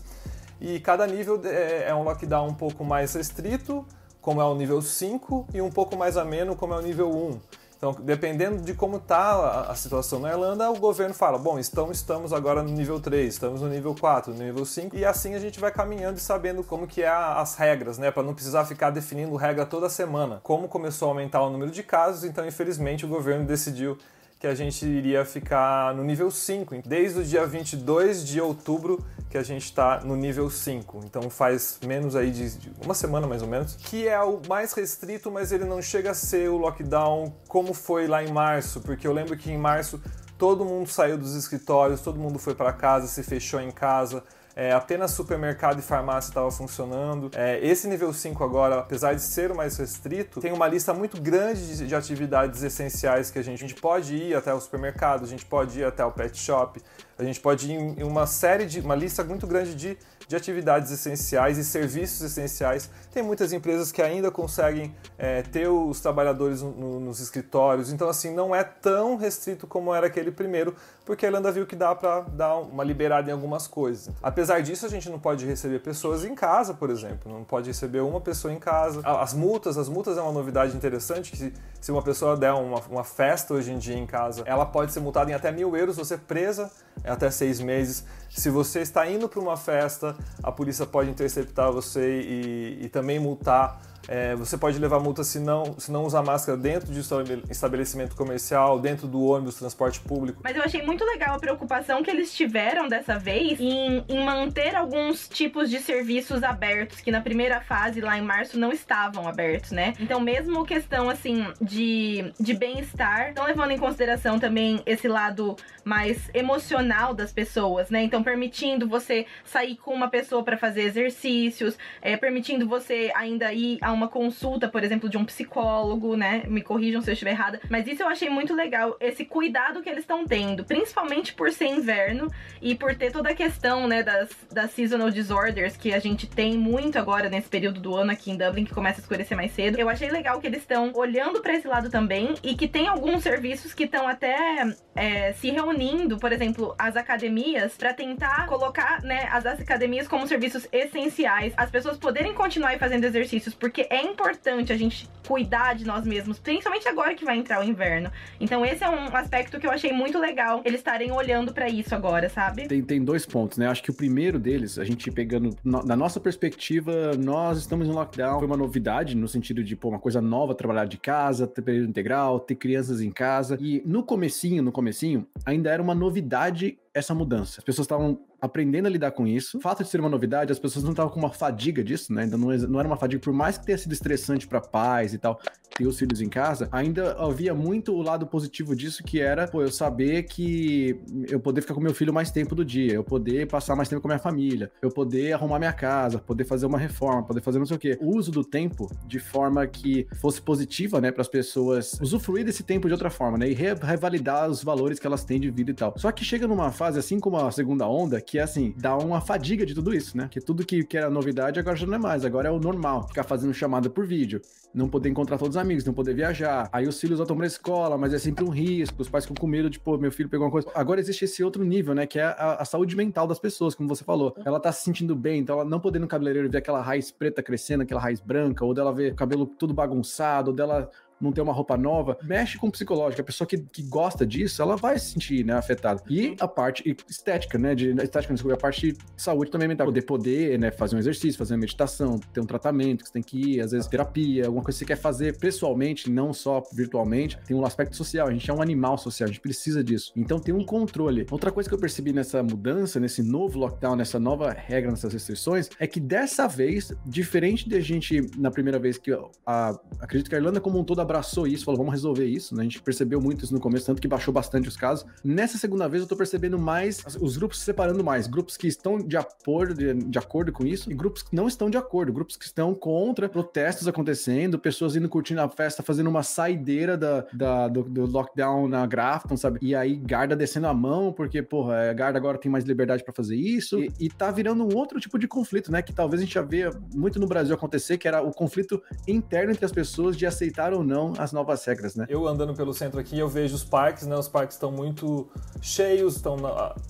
E 0.59 0.79
cada 0.79 1.05
nível 1.07 1.41
é, 1.45 1.89
é 1.89 1.95
um 1.95 2.03
lockdown 2.03 2.47
um 2.47 2.53
pouco 2.53 2.83
mais 2.83 3.13
restrito, 3.13 3.85
como 4.21 4.41
é 4.41 4.45
o 4.45 4.55
nível 4.55 4.81
5, 4.81 5.47
e 5.53 5.61
um 5.61 5.69
pouco 5.69 5.95
mais 5.95 6.17
ameno, 6.17 6.55
como 6.55 6.73
é 6.73 6.77
o 6.77 6.81
nível 6.81 7.09
1. 7.09 7.39
Então, 7.79 7.95
dependendo 7.97 8.61
de 8.61 8.73
como 8.73 8.97
está 8.97 9.61
a, 9.61 9.73
situação 9.73 10.19
na 10.19 10.29
Irlanda, 10.29 10.69
o 10.69 10.77
governo 10.77 11.13
fala: 11.13 11.37
bom, 11.37 11.57
então 11.57 11.89
estamos 11.89 12.33
agora 12.33 12.61
no 12.61 12.69
nível 12.69 12.99
3, 12.99 13.33
estamos 13.33 13.61
no 13.61 13.69
nível 13.69 13.95
4, 13.95 14.33
no 14.33 14.43
nível 14.43 14.65
5, 14.65 14.97
e 14.97 15.05
assim 15.05 15.33
a 15.33 15.39
gente 15.39 15.61
vai 15.61 15.71
caminhando 15.71 16.17
e 16.17 16.19
sabendo 16.19 16.61
como 16.61 16.85
que 16.85 17.03
é 17.03 17.07
as 17.07 17.55
regras, 17.55 17.97
né? 17.97 18.11
Para 18.11 18.21
não 18.21 18.33
precisar 18.33 18.65
ficar 18.65 18.89
definindo 18.89 19.33
regra 19.37 19.65
toda 19.65 19.87
semana. 19.87 20.41
Como 20.43 20.67
começou 20.67 21.07
a 21.07 21.11
aumentar 21.11 21.41
o 21.41 21.49
número 21.49 21.71
de 21.71 21.81
casos, 21.81 22.25
então 22.25 22.45
infelizmente 22.45 23.05
o 23.05 23.07
governo 23.07 23.45
decidiu 23.45 23.97
que 24.39 24.47
a 24.47 24.55
gente 24.55 24.85
iria 24.85 25.25
ficar 25.25 25.93
no 25.93 26.01
nível 26.01 26.31
5, 26.31 26.81
desde 26.85 27.19
o 27.19 27.23
dia 27.25 27.45
22 27.45 28.25
de 28.25 28.39
outubro 28.39 29.05
que 29.29 29.37
a 29.37 29.43
gente 29.43 29.65
está 29.65 29.99
no 29.99 30.15
nível 30.15 30.49
5. 30.49 31.01
Então 31.03 31.29
faz 31.29 31.77
menos 31.85 32.15
aí 32.15 32.31
de, 32.31 32.71
uma 32.83 32.93
semana 32.93 33.27
mais 33.27 33.41
ou 33.41 33.49
menos, 33.49 33.75
que 33.75 34.07
é 34.07 34.19
o 34.21 34.41
mais 34.47 34.71
restrito, 34.71 35.29
mas 35.29 35.51
ele 35.51 35.65
não 35.65 35.81
chega 35.81 36.11
a 36.11 36.13
ser 36.13 36.49
o 36.49 36.57
lockdown 36.57 37.33
como 37.49 37.73
foi 37.73 38.07
lá 38.07 38.23
em 38.23 38.31
março, 38.31 38.79
porque 38.79 39.05
eu 39.05 39.11
lembro 39.11 39.37
que 39.37 39.51
em 39.51 39.57
março 39.57 40.01
todo 40.37 40.63
mundo 40.63 40.87
saiu 40.87 41.17
dos 41.17 41.35
escritórios, 41.35 41.99
todo 41.99 42.17
mundo 42.17 42.39
foi 42.39 42.55
para 42.55 42.71
casa, 42.71 43.07
se 43.07 43.21
fechou 43.21 43.59
em 43.59 43.71
casa 43.71 44.23
é, 44.59 44.73
apenas 44.73 45.11
supermercado 45.11 45.79
e 45.79 45.81
farmácia 45.81 46.31
estava 46.31 46.51
funcionando. 46.51 47.31
É, 47.33 47.65
esse 47.65 47.87
nível 47.87 48.11
5 48.11 48.43
agora, 48.43 48.79
apesar 48.79 49.13
de 49.13 49.21
ser 49.21 49.53
o 49.53 49.55
mais 49.55 49.77
restrito, 49.77 50.41
tem 50.41 50.51
uma 50.51 50.67
lista 50.67 50.93
muito 50.93 51.21
grande 51.21 51.77
de, 51.77 51.87
de 51.87 51.95
atividades 51.95 52.61
essenciais 52.61 53.31
que 53.31 53.39
a 53.39 53.41
gente, 53.41 53.63
a 53.63 53.67
gente 53.67 53.79
pode 53.79 54.13
ir 54.13 54.35
até 54.35 54.53
o 54.53 54.59
supermercado, 54.59 55.23
a 55.23 55.27
gente 55.27 55.45
pode 55.45 55.79
ir 55.79 55.85
até 55.85 56.03
o 56.03 56.11
pet 56.11 56.37
shop, 56.37 56.81
a 57.17 57.23
gente 57.23 57.39
pode 57.39 57.71
ir 57.71 57.75
em 57.75 58.03
uma 58.03 58.27
série 58.27 58.65
de, 58.65 58.81
uma 58.81 58.95
lista 58.95 59.23
muito 59.23 59.47
grande 59.47 59.75
de, 59.75 59.97
de 60.27 60.35
atividades 60.35 60.91
essenciais 60.91 61.57
e 61.57 61.63
serviços 61.63 62.21
essenciais. 62.21 62.89
Tem 63.13 63.23
muitas 63.23 63.51
empresas 63.53 63.91
que 63.91 64.01
ainda 64.01 64.29
conseguem 64.29 64.95
é, 65.17 65.41
ter 65.41 65.67
os 65.67 65.99
trabalhadores 65.99 66.61
no, 66.61 66.99
nos 66.99 67.19
escritórios, 67.19 67.91
então 67.91 68.07
assim, 68.07 68.33
não 68.33 68.55
é 68.55 68.63
tão 68.63 69.15
restrito 69.15 69.67
como 69.67 69.93
era 69.93 70.07
aquele 70.07 70.31
primeiro, 70.31 70.75
porque 71.05 71.25
a 71.25 71.29
Irlanda 71.29 71.51
viu 71.51 71.65
que 71.65 71.75
dá 71.75 71.95
para 71.95 72.21
dar 72.21 72.55
uma 72.57 72.83
liberada 72.83 73.29
em 73.29 73.33
algumas 73.33 73.67
coisas. 73.67 74.13
Apesar 74.21 74.48
disso, 74.57 74.85
a 74.85 74.89
gente 74.89 75.09
não 75.09 75.19
pode 75.19 75.45
receber 75.45 75.79
pessoas 75.79 76.25
em 76.25 76.33
casa, 76.33 76.73
por 76.73 76.89
exemplo, 76.89 77.31
não 77.31 77.43
pode 77.43 77.67
receber 77.67 77.99
uma 77.99 78.19
pessoa 78.19 78.51
em 78.51 78.57
casa. 78.57 79.01
As 79.03 79.33
multas, 79.33 79.77
as 79.77 79.87
multas 79.87 80.17
é 80.17 80.21
uma 80.21 80.31
novidade 80.31 80.75
interessante, 80.75 81.31
que 81.31 81.53
se, 81.79 81.91
uma 81.91 82.01
pessoa 82.01 82.35
der 82.35 82.53
uma, 82.53 82.79
uma 82.89 83.03
festa 83.03 83.53
hoje 83.53 83.71
em 83.71 83.77
dia 83.77 83.95
em 83.95 84.07
casa, 84.07 84.41
ela 84.45 84.65
pode 84.65 84.91
ser 84.91 84.99
multada 84.99 85.29
em 85.29 85.33
até 85.33 85.51
mil 85.51 85.75
euros, 85.77 85.95
você 85.95 86.17
presa 86.17 86.71
até 87.03 87.29
seis 87.29 87.59
meses. 87.59 88.03
Se 88.29 88.49
você 88.49 88.79
está 88.79 89.07
indo 89.07 89.29
para 89.29 89.39
uma 89.39 89.55
festa, 89.55 90.15
a 90.41 90.51
polícia 90.51 90.85
pode 90.85 91.09
interceptar 91.09 91.71
você 91.71 92.21
e, 92.21 92.85
e 92.85 92.89
também 92.89 93.19
multar. 93.19 93.79
É, 94.11 94.35
você 94.35 94.57
pode 94.57 94.79
levar 94.79 94.99
multa 94.99 95.23
se 95.23 95.39
não, 95.39 95.77
se 95.77 95.91
não 95.91 96.03
usar 96.03 96.23
máscara 96.23 96.57
dentro 96.57 96.91
de 96.91 96.99
estabelecimento 97.47 98.15
comercial, 98.15 98.79
dentro 98.79 99.07
do 99.07 99.23
ônibus, 99.23 99.55
transporte 99.55 99.99
público. 99.99 100.41
Mas 100.43 100.55
eu 100.55 100.63
achei 100.63 100.81
muito 100.81 101.05
legal 101.05 101.35
a 101.35 101.39
preocupação 101.39 102.01
que 102.01 102.09
eles 102.09 102.33
tiveram 102.33 102.87
dessa 102.87 103.19
vez 103.19 103.59
em, 103.59 104.03
em 104.09 104.25
manter 104.25 104.75
alguns 104.75 105.27
tipos 105.27 105.69
de 105.69 105.79
serviços 105.79 106.41
abertos, 106.41 107.01
que 107.01 107.11
na 107.11 107.21
primeira 107.21 107.61
fase, 107.61 108.01
lá 108.01 108.17
em 108.17 108.23
março, 108.23 108.57
não 108.57 108.71
estavam 108.71 109.27
abertos, 109.27 109.69
né? 109.69 109.93
Então, 109.99 110.19
mesmo 110.19 110.65
questão, 110.65 111.07
assim, 111.07 111.45
de, 111.61 112.33
de 112.39 112.55
bem-estar, 112.55 113.29
estão 113.29 113.45
levando 113.45 113.71
em 113.71 113.77
consideração 113.77 114.39
também 114.39 114.81
esse 114.87 115.07
lado 115.07 115.55
mais 115.83 116.31
emocional 116.33 117.13
das 117.13 117.31
pessoas, 117.31 117.91
né? 117.91 118.01
Então, 118.01 118.23
permitindo 118.23 118.87
você 118.87 119.27
sair 119.43 119.75
com 119.75 119.93
uma 119.93 120.09
pessoa 120.09 120.43
para 120.43 120.57
fazer 120.57 120.81
exercícios, 120.81 121.77
é, 122.01 122.17
permitindo 122.17 122.67
você 122.67 123.11
ainda 123.15 123.53
ir 123.53 123.77
a 123.81 123.98
uma 123.99 124.07
consulta, 124.07 124.67
por 124.67 124.83
exemplo, 124.83 125.09
de 125.09 125.17
um 125.17 125.25
psicólogo, 125.25 126.15
né? 126.15 126.43
Me 126.47 126.61
corrijam 126.61 127.01
se 127.01 127.09
eu 127.09 127.13
estiver 127.13 127.31
errada. 127.31 127.59
Mas 127.69 127.85
isso 127.85 128.01
eu 128.01 128.07
achei 128.07 128.29
muito 128.29 128.55
legal, 128.55 128.95
esse 128.99 129.25
cuidado 129.25 129.81
que 129.81 129.89
eles 129.89 130.01
estão 130.01 130.25
tendo, 130.25 130.63
principalmente 130.63 131.33
por 131.33 131.51
ser 131.51 131.67
inverno 131.67 132.31
e 132.61 132.75
por 132.75 132.95
ter 132.95 133.11
toda 133.11 133.29
a 133.29 133.35
questão, 133.35 133.87
né, 133.87 134.01
das, 134.01 134.29
das 134.51 134.71
seasonal 134.71 135.09
disorders 135.09 135.75
que 135.75 135.93
a 135.93 135.99
gente 135.99 136.27
tem 136.27 136.57
muito 136.57 136.97
agora 136.97 137.29
nesse 137.29 137.49
período 137.49 137.79
do 137.79 137.95
ano 137.95 138.11
aqui 138.11 138.31
em 138.31 138.37
Dublin, 138.37 138.65
que 138.65 138.73
começa 138.73 138.99
a 138.99 139.01
escurecer 139.01 139.35
mais 139.35 139.51
cedo. 139.51 139.77
Eu 139.77 139.89
achei 139.89 140.09
legal 140.09 140.39
que 140.39 140.47
eles 140.47 140.61
estão 140.61 140.91
olhando 140.95 141.41
para 141.41 141.53
esse 141.53 141.67
lado 141.67 141.89
também 141.89 142.33
e 142.41 142.55
que 142.55 142.67
tem 142.67 142.87
alguns 142.87 143.23
serviços 143.23 143.73
que 143.73 143.83
estão 143.83 144.07
até 144.07 144.73
é, 144.95 145.33
se 145.33 145.49
reunindo, 145.49 146.17
por 146.17 146.31
exemplo, 146.31 146.73
as 146.77 146.95
academias, 146.95 147.75
para 147.75 147.93
tentar 147.93 148.47
colocar, 148.47 149.01
né, 149.01 149.27
as 149.31 149.45
academias 149.45 150.07
como 150.07 150.27
serviços 150.27 150.67
essenciais, 150.71 151.53
as 151.57 151.69
pessoas 151.69 151.97
poderem 151.97 152.33
continuar 152.33 152.77
fazendo 152.77 153.03
exercícios, 153.03 153.53
porque 153.53 153.87
é 153.89 154.01
importante 154.01 154.71
a 154.71 154.77
gente 154.77 155.09
cuidar 155.27 155.75
de 155.75 155.85
nós 155.85 156.05
mesmos, 156.05 156.39
principalmente 156.39 156.87
agora 156.87 157.13
que 157.13 157.23
vai 157.25 157.37
entrar 157.37 157.61
o 157.61 157.63
inverno. 157.63 158.11
Então 158.39 158.65
esse 158.65 158.83
é 158.83 158.89
um 158.89 159.15
aspecto 159.15 159.59
que 159.59 159.67
eu 159.67 159.71
achei 159.71 159.91
muito 159.91 160.17
legal, 160.17 160.61
eles 160.65 160.79
estarem 160.79 161.11
olhando 161.11 161.53
para 161.53 161.69
isso 161.69 161.93
agora, 161.93 162.29
sabe? 162.29 162.67
Tem, 162.67 162.81
tem 162.81 163.03
dois 163.03 163.25
pontos, 163.25 163.57
né? 163.57 163.67
Acho 163.67 163.83
que 163.83 163.91
o 163.91 163.93
primeiro 163.93 164.39
deles, 164.39 164.79
a 164.79 164.83
gente 164.83 165.11
pegando 165.11 165.55
na 165.63 165.95
nossa 165.95 166.19
perspectiva, 166.19 167.13
nós 167.17 167.59
estamos 167.59 167.87
em 167.87 167.91
lockdown, 167.91 168.39
foi 168.39 168.47
uma 168.47 168.57
novidade 168.57 169.15
no 169.15 169.27
sentido 169.27 169.63
de, 169.63 169.75
pô, 169.75 169.89
uma 169.89 169.99
coisa 169.99 170.21
nova, 170.21 170.55
trabalhar 170.55 170.85
de 170.85 170.97
casa, 170.97 171.47
ter 171.47 171.61
período 171.61 171.89
integral, 171.89 172.39
ter 172.39 172.55
crianças 172.55 173.01
em 173.01 173.11
casa. 173.11 173.57
E 173.59 173.81
no 173.85 174.03
comecinho, 174.03 174.63
no 174.63 174.71
comecinho, 174.71 175.27
ainda 175.45 175.69
era 175.69 175.81
uma 175.81 175.95
novidade 175.95 176.77
essa 176.93 177.13
mudança. 177.13 177.59
As 177.59 177.63
pessoas 177.63 177.85
estavam 177.85 178.19
aprendendo 178.41 178.87
a 178.87 178.89
lidar 178.89 179.11
com 179.11 179.27
isso. 179.27 179.57
O 179.57 179.61
fato 179.61 179.83
de 179.83 179.89
ser 179.89 179.99
uma 179.99 180.09
novidade, 180.09 180.51
as 180.51 180.59
pessoas 180.59 180.83
não 180.83 180.91
estavam 180.91 181.11
com 181.11 181.19
uma 181.19 181.31
fadiga 181.31 181.83
disso, 181.83 182.13
né? 182.13 182.23
Ainda 182.23 182.37
não, 182.37 182.47
não 182.47 182.79
era 182.79 182.87
uma 182.87 182.97
fadiga, 182.97 183.21
por 183.21 183.33
mais 183.33 183.57
que 183.57 183.65
tenha 183.65 183.77
sido 183.77 183.93
estressante 183.93 184.47
para 184.47 184.61
pais 184.61 185.13
e 185.13 185.17
tal, 185.17 185.39
ter 185.75 185.87
os 185.87 185.97
filhos 185.97 186.21
em 186.21 186.29
casa, 186.29 186.67
ainda 186.71 187.13
havia 187.13 187.53
muito 187.53 187.93
o 187.93 188.01
lado 188.01 188.27
positivo 188.27 188.75
disso, 188.75 189.03
que 189.03 189.19
era, 189.19 189.47
pô, 189.47 189.61
eu 189.61 189.71
saber 189.71 190.23
que 190.23 190.99
eu 191.29 191.39
poder 191.39 191.61
ficar 191.61 191.73
com 191.73 191.81
meu 191.81 191.93
filho 191.93 192.13
mais 192.13 192.31
tempo 192.31 192.53
do 192.53 192.65
dia, 192.65 192.93
eu 192.93 193.03
poder 193.03 193.47
passar 193.47 193.75
mais 193.75 193.87
tempo 193.87 194.01
com 194.01 194.07
a 194.07 194.11
minha 194.11 194.19
família, 194.19 194.71
eu 194.81 194.89
poder 194.89 195.33
arrumar 195.33 195.59
minha 195.59 195.73
casa, 195.73 196.19
poder 196.19 196.43
fazer 196.43 196.65
uma 196.65 196.77
reforma, 196.77 197.23
poder 197.23 197.41
fazer 197.41 197.59
não 197.59 197.65
sei 197.65 197.77
o 197.77 197.79
quê. 197.79 197.97
O 198.01 198.17
uso 198.17 198.31
do 198.31 198.43
tempo 198.43 198.89
de 199.05 199.19
forma 199.19 199.65
que 199.67 200.07
fosse 200.19 200.41
positiva, 200.41 200.99
né, 200.99 201.11
para 201.11 201.21
as 201.21 201.27
pessoas 201.27 201.97
usufruir 202.01 202.45
desse 202.45 202.63
tempo 202.63 202.87
de 202.87 202.93
outra 202.93 203.09
forma, 203.09 203.37
né, 203.37 203.49
e 203.49 203.53
revalidar 203.53 204.49
os 204.49 204.63
valores 204.63 204.99
que 204.99 205.07
elas 205.07 205.23
têm 205.23 205.39
de 205.39 205.49
vida 205.49 205.71
e 205.71 205.73
tal. 205.73 205.93
Só 205.97 206.11
que 206.11 206.25
chega 206.25 206.47
numa 206.47 206.71
fase, 206.71 206.99
assim 206.99 207.19
como 207.19 207.37
a 207.37 207.51
segunda 207.51 207.87
onda, 207.87 208.19
que 208.29 208.37
assim, 208.37 208.73
dá 208.77 208.95
uma 208.95 209.19
fadiga 209.19 209.65
de 209.65 209.73
tudo 209.73 209.93
isso, 209.93 210.15
né, 210.15 210.27
que 210.29 210.39
tudo 210.39 210.65
que, 210.65 210.83
que 210.83 210.97
era 210.97 211.09
novidade 211.09 211.59
agora 211.59 211.75
já 211.75 211.87
não 211.87 211.95
é 211.95 211.97
mais, 211.97 212.23
agora 212.23 212.47
é 212.47 212.51
o 212.51 212.59
normal, 212.59 213.07
ficar 213.07 213.23
fazendo 213.23 213.53
chamada 213.53 213.89
por 213.89 214.05
vídeo, 214.05 214.39
não 214.73 214.87
poder 214.87 215.09
encontrar 215.09 215.37
todos 215.37 215.55
os 215.55 215.61
amigos, 215.61 215.83
não 215.83 215.93
poder 215.93 216.13
viajar. 216.13 216.69
Aí 216.71 216.87
os 216.87 216.99
filhos 216.99 217.17
voltam 217.17 217.35
pra 217.35 217.47
escola, 217.47 217.97
mas 217.97 218.13
é 218.13 218.19
sempre 218.19 218.43
um 218.43 218.49
risco. 218.49 219.01
Os 219.01 219.09
pais 219.09 219.25
ficam 219.25 219.35
com 219.35 219.47
medo 219.47 219.69
de, 219.69 219.79
pô, 219.79 219.97
meu 219.97 220.11
filho 220.11 220.29
pegou 220.29 220.45
uma 220.45 220.51
coisa. 220.51 220.69
Agora 220.75 220.99
existe 220.99 221.25
esse 221.25 221.43
outro 221.43 221.63
nível, 221.63 221.95
né? 221.95 222.05
Que 222.05 222.19
é 222.19 222.23
a, 222.23 222.57
a 222.59 222.65
saúde 222.65 222.95
mental 222.95 223.25
das 223.25 223.39
pessoas, 223.39 223.73
como 223.73 223.89
você 223.89 224.03
falou. 224.03 224.35
Ela 224.45 224.59
tá 224.59 224.71
se 224.71 224.83
sentindo 224.83 225.15
bem, 225.15 225.39
então 225.39 225.55
ela 225.55 225.65
não 225.65 225.79
podendo 225.79 226.03
no 226.03 226.07
cabeleireiro 226.07 226.49
ver 226.49 226.59
aquela 226.59 226.81
raiz 226.81 227.11
preta 227.11 227.41
crescendo, 227.41 227.81
aquela 227.81 227.99
raiz 227.99 228.19
branca, 228.19 228.63
ou 228.63 228.73
dela 228.73 228.93
ver 228.93 229.13
o 229.13 229.15
cabelo 229.15 229.45
tudo 229.45 229.73
bagunçado, 229.73 230.51
ou 230.51 230.55
dela 230.55 230.89
não 231.21 231.31
ter 231.31 231.41
uma 231.41 231.53
roupa 231.53 231.77
nova, 231.77 232.17
mexe 232.23 232.57
com 232.57 232.67
o 232.67 232.71
psicológico. 232.71 233.21
A 233.21 233.25
pessoa 233.25 233.47
que, 233.47 233.57
que 233.57 233.83
gosta 233.83 234.25
disso, 234.25 234.61
ela 234.61 234.75
vai 234.75 234.97
se 234.97 235.11
sentir 235.11 235.45
né, 235.45 235.53
afetada. 235.53 236.01
E 236.09 236.35
a 236.39 236.47
parte 236.47 236.95
estética, 237.09 237.57
né? 237.57 237.75
De, 237.75 237.89
estética, 237.91 238.33
desculpa, 238.33 238.55
a 238.55 238.59
parte 238.59 238.93
de 238.93 238.97
saúde 239.17 239.51
também 239.51 239.67
mental. 239.67 239.87
Poder 239.87 240.01
poder, 240.03 240.59
né? 240.59 240.71
Fazer 240.71 240.95
um 240.95 240.99
exercício, 240.99 241.37
fazer 241.37 241.53
uma 241.53 241.61
meditação, 241.61 242.19
ter 242.33 242.41
um 242.41 242.45
tratamento 242.45 243.03
que 243.03 243.07
você 243.07 243.13
tem 243.13 243.23
que 243.23 243.37
ir, 243.37 243.61
às 243.61 243.71
vezes 243.71 243.87
terapia, 243.87 244.45
alguma 244.45 244.63
coisa 244.63 244.77
que 244.77 244.85
você 244.85 244.93
quer 244.93 244.97
fazer 244.97 245.37
pessoalmente, 245.37 246.09
não 246.09 246.33
só 246.33 246.63
virtualmente. 246.73 247.37
Tem 247.45 247.55
um 247.55 247.65
aspecto 247.65 247.95
social. 247.95 248.27
A 248.27 248.31
gente 248.31 248.49
é 248.49 248.53
um 248.53 248.61
animal 248.61 248.97
social, 248.97 249.27
a 249.27 249.31
gente 249.31 249.41
precisa 249.41 249.83
disso. 249.83 250.11
Então 250.15 250.39
tem 250.39 250.53
um 250.53 250.63
controle. 250.63 251.25
Outra 251.31 251.51
coisa 251.51 251.69
que 251.69 251.75
eu 251.75 251.79
percebi 251.79 252.13
nessa 252.13 252.41
mudança, 252.43 252.99
nesse 252.99 253.21
novo 253.23 253.59
lockdown, 253.59 253.95
nessa 253.95 254.19
nova 254.19 254.51
regra, 254.51 254.91
nessas 254.91 255.13
restrições, 255.13 255.69
é 255.79 255.87
que 255.87 255.99
dessa 255.99 256.47
vez, 256.47 256.93
diferente 257.05 257.67
da 257.67 257.79
gente 257.79 258.21
na 258.37 258.51
primeira 258.51 258.79
vez 258.79 258.97
que 258.97 259.11
a, 259.45 259.79
acredito 259.99 260.29
que 260.29 260.35
a 260.35 260.37
Irlanda 260.37 260.59
como 260.59 260.79
um 260.79 260.83
todo 260.83 261.01
abraçou 261.09 261.47
isso, 261.47 261.65
falou, 261.65 261.79
vamos 261.79 261.93
resolver 261.93 262.25
isso, 262.25 262.55
né? 262.55 262.61
A 262.61 262.63
gente 262.63 262.81
percebeu 262.81 263.19
muito 263.19 263.43
isso 263.43 263.53
no 263.53 263.59
começo, 263.59 263.87
tanto 263.87 264.01
que 264.01 264.07
baixou 264.07 264.31
bastante 264.31 264.67
os 264.67 264.77
casos. 264.77 265.05
Nessa 265.23 265.57
segunda 265.57 265.87
vez, 265.87 266.03
eu 266.03 266.07
tô 266.07 266.15
percebendo 266.15 266.59
mais 266.59 267.03
os 267.19 267.35
grupos 267.35 267.59
se 267.59 267.65
separando 267.65 268.03
mais. 268.03 268.27
Grupos 268.27 268.55
que 268.55 268.67
estão 268.67 268.99
de 268.99 269.17
acordo, 269.17 269.73
de, 269.73 269.93
de 269.93 270.19
acordo 270.19 270.51
com 270.51 270.65
isso 270.65 270.91
e 270.91 270.93
grupos 270.93 271.23
que 271.23 271.35
não 271.35 271.47
estão 271.47 271.69
de 271.69 271.77
acordo. 271.77 272.13
Grupos 272.13 272.37
que 272.37 272.45
estão 272.45 272.75
contra, 272.75 273.27
protestos 273.27 273.87
acontecendo, 273.87 274.59
pessoas 274.59 274.95
indo 274.95 275.09
curtindo 275.09 275.41
a 275.41 275.49
festa, 275.49 275.81
fazendo 275.81 276.09
uma 276.09 276.21
saideira 276.21 276.95
da, 276.95 277.25
da 277.33 277.67
do, 277.67 277.83
do, 277.83 278.05
lockdown 278.05 278.67
na 278.67 278.85
Grafton, 278.85 279.35
sabe? 279.35 279.59
E 279.61 279.75
aí, 279.75 279.95
Garda 279.95 280.35
descendo 280.35 280.67
a 280.67 280.73
mão, 280.73 281.11
porque, 281.11 281.41
porra, 281.41 281.73
a 281.73 281.83
é, 281.85 281.93
Garda 281.93 282.19
agora 282.19 282.37
tem 282.37 282.51
mais 282.51 282.65
liberdade 282.65 283.03
para 283.03 283.13
fazer 283.13 283.35
isso. 283.35 283.79
E, 283.79 283.91
e 283.99 284.09
tá 284.09 284.29
virando 284.29 284.63
um 284.63 284.77
outro 284.77 284.99
tipo 284.99 285.17
de 285.17 285.27
conflito, 285.27 285.71
né? 285.71 285.81
Que 285.81 285.93
talvez 285.93 286.21
a 286.21 286.23
gente 286.23 286.33
já 286.33 286.41
vê 286.41 286.69
muito 286.93 287.19
no 287.19 287.27
Brasil 287.27 287.55
acontecer, 287.55 287.97
que 287.97 288.07
era 288.07 288.21
o 288.21 288.31
conflito 288.31 288.81
interno 289.07 289.51
entre 289.51 289.65
as 289.65 289.71
pessoas 289.71 290.15
de 290.15 290.25
aceitar 290.25 290.73
ou 290.73 290.83
não 290.83 290.98
as 291.17 291.31
novas 291.31 291.63
regras, 291.65 291.95
né? 291.95 292.05
Eu 292.09 292.27
andando 292.27 292.53
pelo 292.53 292.73
centro 292.73 292.99
aqui, 292.99 293.17
eu 293.17 293.27
vejo 293.27 293.55
os 293.55 293.63
parques, 293.63 294.05
né? 294.05 294.15
Os 294.15 294.27
parques 294.27 294.55
estão 294.55 294.71
muito 294.71 295.27
cheios, 295.61 296.15
estão 296.15 296.37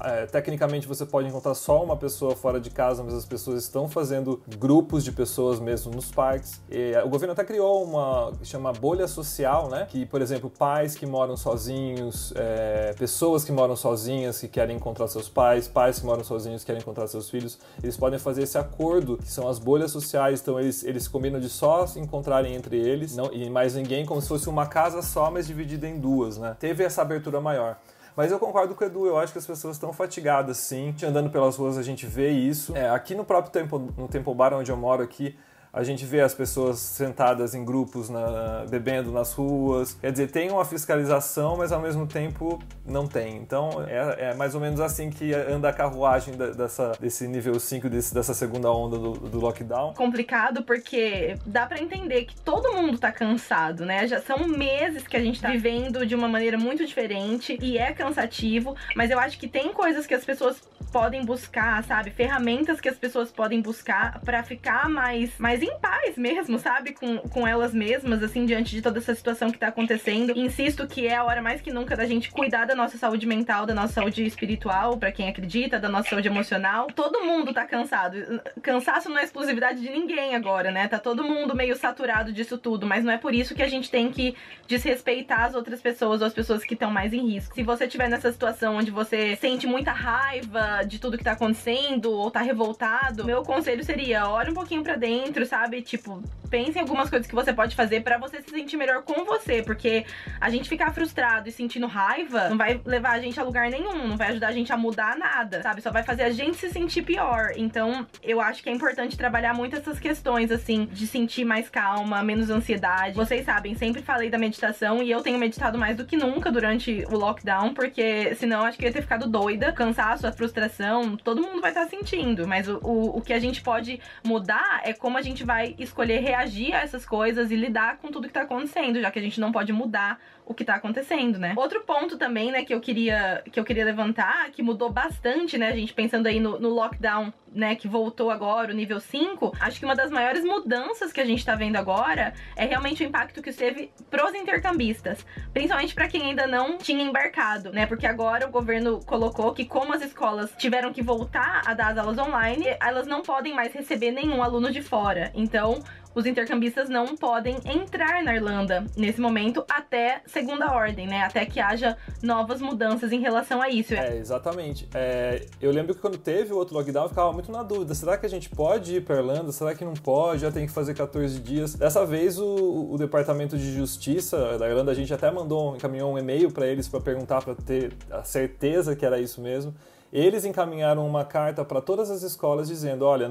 é, 0.04 0.26
tecnicamente 0.26 0.88
você 0.88 1.06
pode 1.06 1.28
encontrar 1.28 1.54
só 1.54 1.84
uma 1.84 1.96
pessoa 1.96 2.36
fora 2.36 2.60
de 2.60 2.70
casa, 2.70 3.04
mas 3.04 3.14
as 3.14 3.26
pessoas 3.26 3.64
estão 3.64 3.88
fazendo 3.88 4.42
grupos 4.58 5.04
de 5.04 5.12
pessoas 5.12 5.60
mesmo 5.60 5.94
nos 5.94 6.12
parques. 6.12 6.62
E, 6.70 6.94
o 7.04 7.10
governo 7.10 7.34
até 7.34 7.44
criou 7.44 7.84
uma 7.84 8.34
chama 8.44 8.72
bolha 8.74 9.08
social, 9.08 9.70
né? 9.70 9.88
Que, 9.90 10.06
por 10.06 10.22
exemplo, 10.22 10.50
pais 10.50 10.96
que 10.96 11.06
moram 11.06 11.38
sozinhos, 11.38 12.34
é, 12.36 12.94
pessoas 12.98 13.44
que 13.44 13.52
moram 13.52 13.76
sozinhas 13.76 14.40
que 14.40 14.48
querem 14.48 14.76
encontrar 14.76 15.08
seus 15.08 15.30
pais, 15.30 15.68
pais 15.68 16.00
que 16.00 16.06
moram 16.06 16.24
sozinhos 16.24 16.62
que 16.62 16.68
querem 16.68 16.82
encontrar 16.82 17.08
seus 17.08 17.30
filhos, 17.30 17.60
eles 17.82 17.98
podem 17.98 18.20
fazer 18.20 18.44
esse 18.44 18.58
acordo, 18.58 19.18
que 19.18 19.32
são 19.32 19.48
as 19.48 19.60
bolhas 19.60 19.92
sociais. 19.92 20.42
Então 20.42 20.60
eles 20.60 20.84
eles 20.84 21.08
combinam 21.08 21.40
de 21.40 21.50
só 21.50 21.86
se 21.86 22.00
encontrarem 22.00 22.56
entre 22.56 22.78
eles, 22.78 23.16
não 23.16 23.32
e 23.32 23.50
mais 23.50 23.76
ninguém, 23.76 23.99
como 24.06 24.22
se 24.22 24.28
fosse 24.28 24.40
fosse 24.40 24.50
uma 24.50 24.66
casa 24.66 25.02
só, 25.02 25.30
mas 25.30 25.48
dividida 25.48 25.88
em 25.88 26.00
duas, 26.00 26.38
né? 26.38 26.56
Teve 26.60 26.84
essa 26.84 27.02
abertura 27.02 27.42
maior. 27.42 27.78
Mas 28.16 28.32
eu 28.32 28.40
concordo 28.40 28.74
com 28.76 28.84
o 28.84 28.88
Edu, 28.88 29.06
eu 29.06 29.18
acho 29.18 29.32
que 29.32 29.40
as 29.40 29.46
pessoas 29.46 29.76
estão 29.76 29.94
fatigadas, 29.94 30.58
sim. 30.58 30.94
Andando 31.04 31.30
pelas 31.30 31.56
ruas 31.56 31.78
a 31.78 31.84
gente 31.84 32.06
vê 32.06 32.32
isso. 32.32 32.76
É, 32.76 32.90
aqui 32.90 33.16
no 33.16 33.24
próprio 33.24 33.52
Temple, 33.52 33.92
no 33.98 34.08
Temple 34.08 34.34
Bar, 34.34 34.54
onde 34.54 34.72
eu 34.72 34.78
moro 34.78 35.04
aqui, 35.04 35.38
a 35.72 35.84
gente 35.84 36.06
vê 36.06 36.22
as 36.22 36.34
pessoas 36.34 36.80
sentadas 36.80 37.54
em 37.54 37.64
grupos 37.64 38.10
na, 38.10 38.66
bebendo 38.70 39.12
nas 39.12 39.34
ruas. 39.34 39.94
Quer 39.94 40.12
dizer, 40.12 40.32
tem 40.32 40.50
uma 40.52 40.66
fiscalização, 40.66 41.58
mas 41.58 41.72
ao 41.72 41.80
mesmo 41.80 42.08
tempo 42.08 42.62
não 42.86 43.08
tem. 43.08 43.38
Então 43.38 43.86
é, 43.88 44.32
é 44.32 44.34
mais 44.34 44.56
ou 44.56 44.62
menos 44.62 44.80
assim 44.80 45.10
que 45.10 45.34
anda 45.34 45.70
a 45.70 45.74
carruagem 45.74 46.36
da, 46.36 46.48
dessa, 46.48 46.94
desse 47.00 47.28
nível 47.28 47.60
5, 47.60 47.90
desse, 47.90 48.14
dessa 48.14 48.34
segunda 48.34 48.72
onda 48.72 48.98
do, 48.98 49.14
do 49.14 49.40
lockdown. 49.40 49.94
Complicado 49.94 50.64
porque 50.64 51.38
dá 51.46 51.66
para 51.66 51.80
entender 51.80 52.26
que 52.26 52.36
todo 52.42 52.74
mundo 52.74 52.98
tá 52.98 53.12
cansado, 53.12 53.86
né? 53.86 54.08
Já 54.08 54.22
são 54.22 54.48
meses 54.48 55.08
que 55.08 55.16
a 55.16 55.22
gente 55.22 55.40
tá 55.42 55.50
vivendo 55.50 56.06
de 56.06 56.16
uma 56.16 56.28
maneira 56.28 56.58
muito 56.58 56.86
diferente 56.86 57.58
e 57.62 57.78
é 57.78 57.92
cansativo, 57.94 58.76
mas 58.96 59.12
eu 59.12 59.20
acho 59.20 59.38
que 59.38 59.48
tem 59.48 59.72
coisas 59.74 60.08
que 60.08 60.14
as 60.14 60.26
pessoas 60.26 60.62
podem 60.90 61.24
buscar, 61.24 61.84
sabe? 61.84 62.10
Ferramentas 62.10 62.82
que 62.82 62.90
as 62.90 62.98
pessoas 62.98 63.32
podem 63.32 63.62
buscar 63.62 64.20
para 64.22 64.44
ficar 64.44 64.90
mais, 64.90 65.38
mais 65.38 65.62
em 65.62 65.78
paz 65.80 66.18
mesmo, 66.18 66.58
sabe? 66.58 66.94
Com, 66.94 67.18
com 67.20 67.48
elas 67.48 67.74
mesmas, 67.74 68.24
assim, 68.24 68.46
diante 68.46 68.72
de 68.72 68.82
toda 68.82 69.00
essa 69.00 69.14
situação 69.14 69.52
que 69.52 69.58
tá 69.58 69.68
acontecendo. 69.68 70.34
Insisto 70.36 70.88
que 70.88 71.08
é 71.08 71.16
a 71.16 71.24
hora 71.24 71.42
mais 71.42 71.62
que 71.62 71.72
nunca 71.72 71.96
da 71.96 72.06
gente 72.06 72.32
cuidar 72.32 72.66
da 72.66 72.76
nossa 72.76 72.98
saúde 72.98 73.26
mental, 73.26 73.66
da 73.66 73.74
nossa 73.74 73.94
saúde 73.94 74.26
espiritual, 74.26 74.98
para 74.98 75.12
quem 75.12 75.30
acredita, 75.30 75.80
da 75.80 75.90
nossa 75.90 76.10
saúde 76.10 76.28
emocional. 76.28 76.88
Todo 76.88 77.22
mundo 77.22 77.54
tá 77.54 77.66
cansado. 77.66 78.42
Cansaço 78.62 79.10
não 79.10 79.18
é 79.18 79.24
exclusividade 79.24 79.82
de 79.82 79.90
ninguém 79.90 80.36
agora, 80.36 80.72
né? 80.72 80.88
Tá 80.88 80.98
todo 80.98 81.24
mundo 81.24 81.56
meio 81.56 81.76
saturado 81.76 82.34
disso 82.34 82.58
tudo, 82.58 82.86
mas 82.86 83.04
não 83.04 83.12
é 83.12 83.18
por 83.18 83.34
isso 83.34 83.54
que 83.54 83.64
a 83.64 83.68
gente 83.68 83.90
tem 83.90 84.12
que 84.12 84.36
desrespeitar 84.68 85.46
as 85.46 85.56
outras 85.56 85.82
pessoas 85.82 86.22
ou 86.22 86.28
as 86.28 86.34
pessoas 86.34 86.64
que 86.64 86.74
estão 86.74 86.92
mais 86.92 87.14
em 87.14 87.30
risco. 87.30 87.54
Se 87.54 87.64
você 87.64 87.86
estiver 87.86 88.10
nessa 88.10 88.32
situação 88.32 88.76
onde 88.76 88.92
você 88.92 89.36
sente 89.36 89.68
muita 89.68 89.92
raiva 89.92 90.79
de 90.84 91.00
tudo 91.00 91.18
que 91.18 91.24
tá 91.24 91.34
acontecendo 91.34 92.12
ou 92.12 92.30
tá 92.32 92.42
revoltado, 92.42 93.26
meu 93.26 93.44
conselho 93.44 93.84
seria: 93.84 94.28
olhe 94.28 94.52
um 94.52 94.54
pouquinho 94.54 94.84
para 94.84 94.96
dentro, 94.96 95.46
sabe? 95.46 95.82
Tipo, 95.82 96.22
pense 96.50 96.78
em 96.78 96.82
algumas 96.82 97.10
coisas 97.10 97.28
que 97.28 97.36
você 97.36 97.54
pode 97.54 97.76
fazer 97.76 98.02
para 98.02 98.18
você 98.18 98.42
se 98.42 98.50
sentir 98.50 98.78
melhor 98.78 99.04
com 99.04 99.24
você, 99.26 99.62
porque 99.62 100.06
a 100.40 100.50
gente 100.50 100.68
ficar 100.68 100.92
frustrado 100.94 101.48
e 101.48 101.52
sentindo 101.52 101.88
raiva 101.88 102.50
não 102.50 102.58
vai 102.58 102.82
levar 102.86 103.12
a 103.12 103.20
gente 103.20 103.40
a 103.40 103.44
lugar 103.44 103.70
nenhum, 103.70 104.08
não 104.08 104.18
vai 104.18 104.30
ajudar 104.30 104.48
a 104.48 104.52
gente 104.52 104.72
a 104.74 104.78
mudar 104.78 105.18
nada, 105.18 105.62
sabe? 105.62 105.82
Só 105.82 105.92
vai 105.92 106.04
fazer 106.04 106.24
a 106.24 106.32
gente 106.32 106.58
se 106.58 106.70
sentir 106.70 107.04
pior. 107.04 107.52
Então, 107.56 108.06
eu 108.24 108.42
acho 108.42 108.64
que 108.64 108.70
é 108.70 108.74
importante 108.74 109.18
trabalhar 109.18 109.54
muito 109.54 109.76
essas 109.76 110.00
questões, 110.00 110.52
assim, 110.52 110.86
de 110.92 111.06
sentir 111.08 111.46
mais 111.46 111.70
calma, 111.70 112.24
menos 112.24 112.50
ansiedade. 112.50 113.16
Vocês 113.16 113.46
sabem, 113.46 113.76
sempre 113.76 114.02
falei 114.02 114.30
da 114.30 114.38
meditação 114.38 115.04
e 115.04 115.12
eu 115.12 115.22
tenho 115.22 115.38
meditado 115.38 115.78
mais 115.78 115.96
do 115.96 116.06
que 116.06 116.18
nunca 116.18 116.52
durante 116.52 117.06
o 117.10 117.18
lockdown, 117.18 117.74
porque 117.74 118.34
senão 118.36 118.66
acho 118.66 118.78
que 118.78 118.86
eu 118.86 118.90
ia 118.90 118.94
ter 118.94 119.02
ficado 119.02 119.28
doida, 119.28 119.72
cansaço, 119.72 120.26
a 120.26 120.32
frustração, 120.32 121.16
todo 121.18 121.42
mundo 121.42 121.62
vai 121.62 121.72
estar 121.72 121.88
sentindo, 121.88 122.48
mas 122.48 122.68
o, 122.68 122.80
o, 122.84 123.18
o 123.18 123.22
que 123.22 123.34
a 123.34 123.40
gente 123.40 123.62
pode 123.62 124.00
mudar 124.24 124.82
é 124.84 124.94
como 124.94 125.18
a 125.18 125.22
gente 125.22 125.44
vai 125.44 125.76
escolher 125.78 126.20
reagir 126.20 126.39
reagir 126.40 126.74
a 126.74 126.82
essas 126.82 127.06
coisas 127.06 127.52
e 127.52 127.56
lidar 127.56 127.98
com 127.98 128.10
tudo 128.10 128.28
que 128.28 128.34
tá 128.34 128.42
acontecendo, 128.42 129.00
já 129.00 129.12
que 129.12 129.20
a 129.20 129.22
gente 129.22 129.40
não 129.40 129.52
pode 129.52 129.74
mudar 129.74 130.20
o 130.50 130.54
que 130.56 130.66
tá 130.66 130.74
acontecendo, 130.74 131.38
né? 131.38 131.54
Outro 131.56 131.82
ponto 131.82 132.18
também, 132.18 132.52
né, 132.52 132.66
que 132.66 132.74
eu 132.74 132.82
queria 132.82 133.44
que 133.52 133.60
eu 133.60 133.64
queria 133.64 133.86
levantar, 133.86 134.50
que 134.50 134.64
mudou 134.64 134.90
bastante, 134.90 135.60
né, 135.60 135.68
a 135.68 135.76
gente 135.76 135.94
pensando 135.94 136.26
aí 136.26 136.40
no, 136.40 136.60
no 136.60 136.70
lockdown, 136.70 137.32
né, 137.54 137.76
que 137.76 137.88
voltou 137.88 138.32
agora, 138.32 138.72
o 138.72 138.76
nível 138.76 139.00
5, 139.00 139.54
acho 139.60 139.80
que 139.80 139.86
uma 139.86 139.96
das 139.96 140.10
maiores 140.10 140.44
mudanças 140.44 141.14
que 141.14 141.22
a 141.22 141.26
gente 141.26 141.46
tá 141.46 141.54
vendo 141.54 141.76
agora 141.76 142.34
é 142.56 142.66
realmente 142.66 143.04
o 143.04 143.06
impacto 143.06 143.44
que 143.44 143.52
isso 143.52 143.60
teve 143.60 143.92
pros 144.10 144.34
intercambistas, 144.34 145.24
principalmente 145.54 145.94
para 145.94 146.08
quem 146.08 146.24
ainda 146.24 146.48
não 146.48 146.80
tinha 146.80 147.04
embarcado, 147.04 147.72
né? 147.72 147.86
Porque 147.86 148.08
agora 148.08 148.48
o 148.48 148.52
governo 148.52 149.00
colocou 149.06 149.54
que 149.54 149.66
como 149.66 149.94
as 149.94 150.02
escolas 150.02 150.52
tiveram 150.58 150.92
que 150.92 151.04
voltar 151.04 151.62
a 151.64 151.76
dar 151.76 151.92
as 151.92 151.98
aulas 152.00 152.18
online, 152.18 152.66
elas 152.82 153.06
não 153.06 153.22
podem 153.22 153.54
mais 153.54 153.72
receber 153.72 154.12
nenhum 154.12 154.42
aluno 154.42 154.72
de 154.72 154.82
fora. 154.82 155.32
Então, 155.36 155.84
os 156.14 156.26
intercambistas 156.26 156.90
não 156.90 157.16
podem 157.16 157.58
entrar 157.66 158.24
na 158.24 158.36
Irlanda 158.36 158.86
nesse 158.98 159.22
momento 159.22 159.64
até 159.70 160.22
segunda 160.40 160.72
ordem, 160.72 161.08
né? 161.08 161.24
Até 161.24 161.46
que 161.46 161.60
haja 161.60 161.98
novas 162.24 162.62
mudanças 162.62 163.12
em 163.12 163.20
relação 163.20 163.62
a 163.62 163.70
isso. 163.70 163.94
É, 163.94 164.18
exatamente. 164.18 164.88
É, 164.94 165.46
eu 165.62 165.72
lembro 165.72 165.94
que 165.94 166.02
quando 166.02 166.18
teve 166.18 166.54
o 166.54 166.58
outro 166.58 166.76
lockdown, 166.76 167.06
eu 167.06 167.10
ficava 167.10 167.32
muito 167.34 167.52
na 167.52 167.62
dúvida: 167.64 167.94
será 167.94 168.18
que 168.18 168.26
a 168.26 168.30
gente 168.30 168.50
pode 168.50 168.96
ir 168.96 169.04
para 169.04 169.18
Irlanda? 169.18 169.52
Será 169.52 169.76
que 169.76 169.84
não 169.84 169.94
pode? 169.94 170.42
Já 170.42 170.52
tem 170.52 170.66
que 170.66 170.72
fazer 170.72 170.94
14 170.94 171.40
dias. 171.40 171.76
Dessa 171.76 172.06
vez, 172.06 172.40
o, 172.40 172.90
o 172.92 172.98
Departamento 172.98 173.58
de 173.58 173.74
Justiça 173.74 174.58
da 174.58 174.68
Irlanda, 174.68 174.92
a 174.92 174.96
gente 174.96 175.14
até 175.14 175.30
mandou, 175.30 175.76
encaminhou 175.76 176.14
um 176.14 176.18
e-mail 176.18 176.52
para 176.52 176.68
eles 176.68 176.88
para 176.88 177.00
perguntar, 177.00 177.44
para 177.44 177.56
ter 177.56 177.94
a 178.10 178.24
certeza 178.24 178.96
que 178.96 179.06
era 179.06 179.20
isso 179.20 179.42
mesmo. 179.42 179.74
Eles 180.12 180.44
encaminharam 180.44 181.06
uma 181.06 181.24
carta 181.24 181.64
para 181.64 181.82
todas 181.82 182.10
as 182.10 182.24
escolas 182.24 182.68
dizendo: 182.68 183.06
olha, 183.06 183.30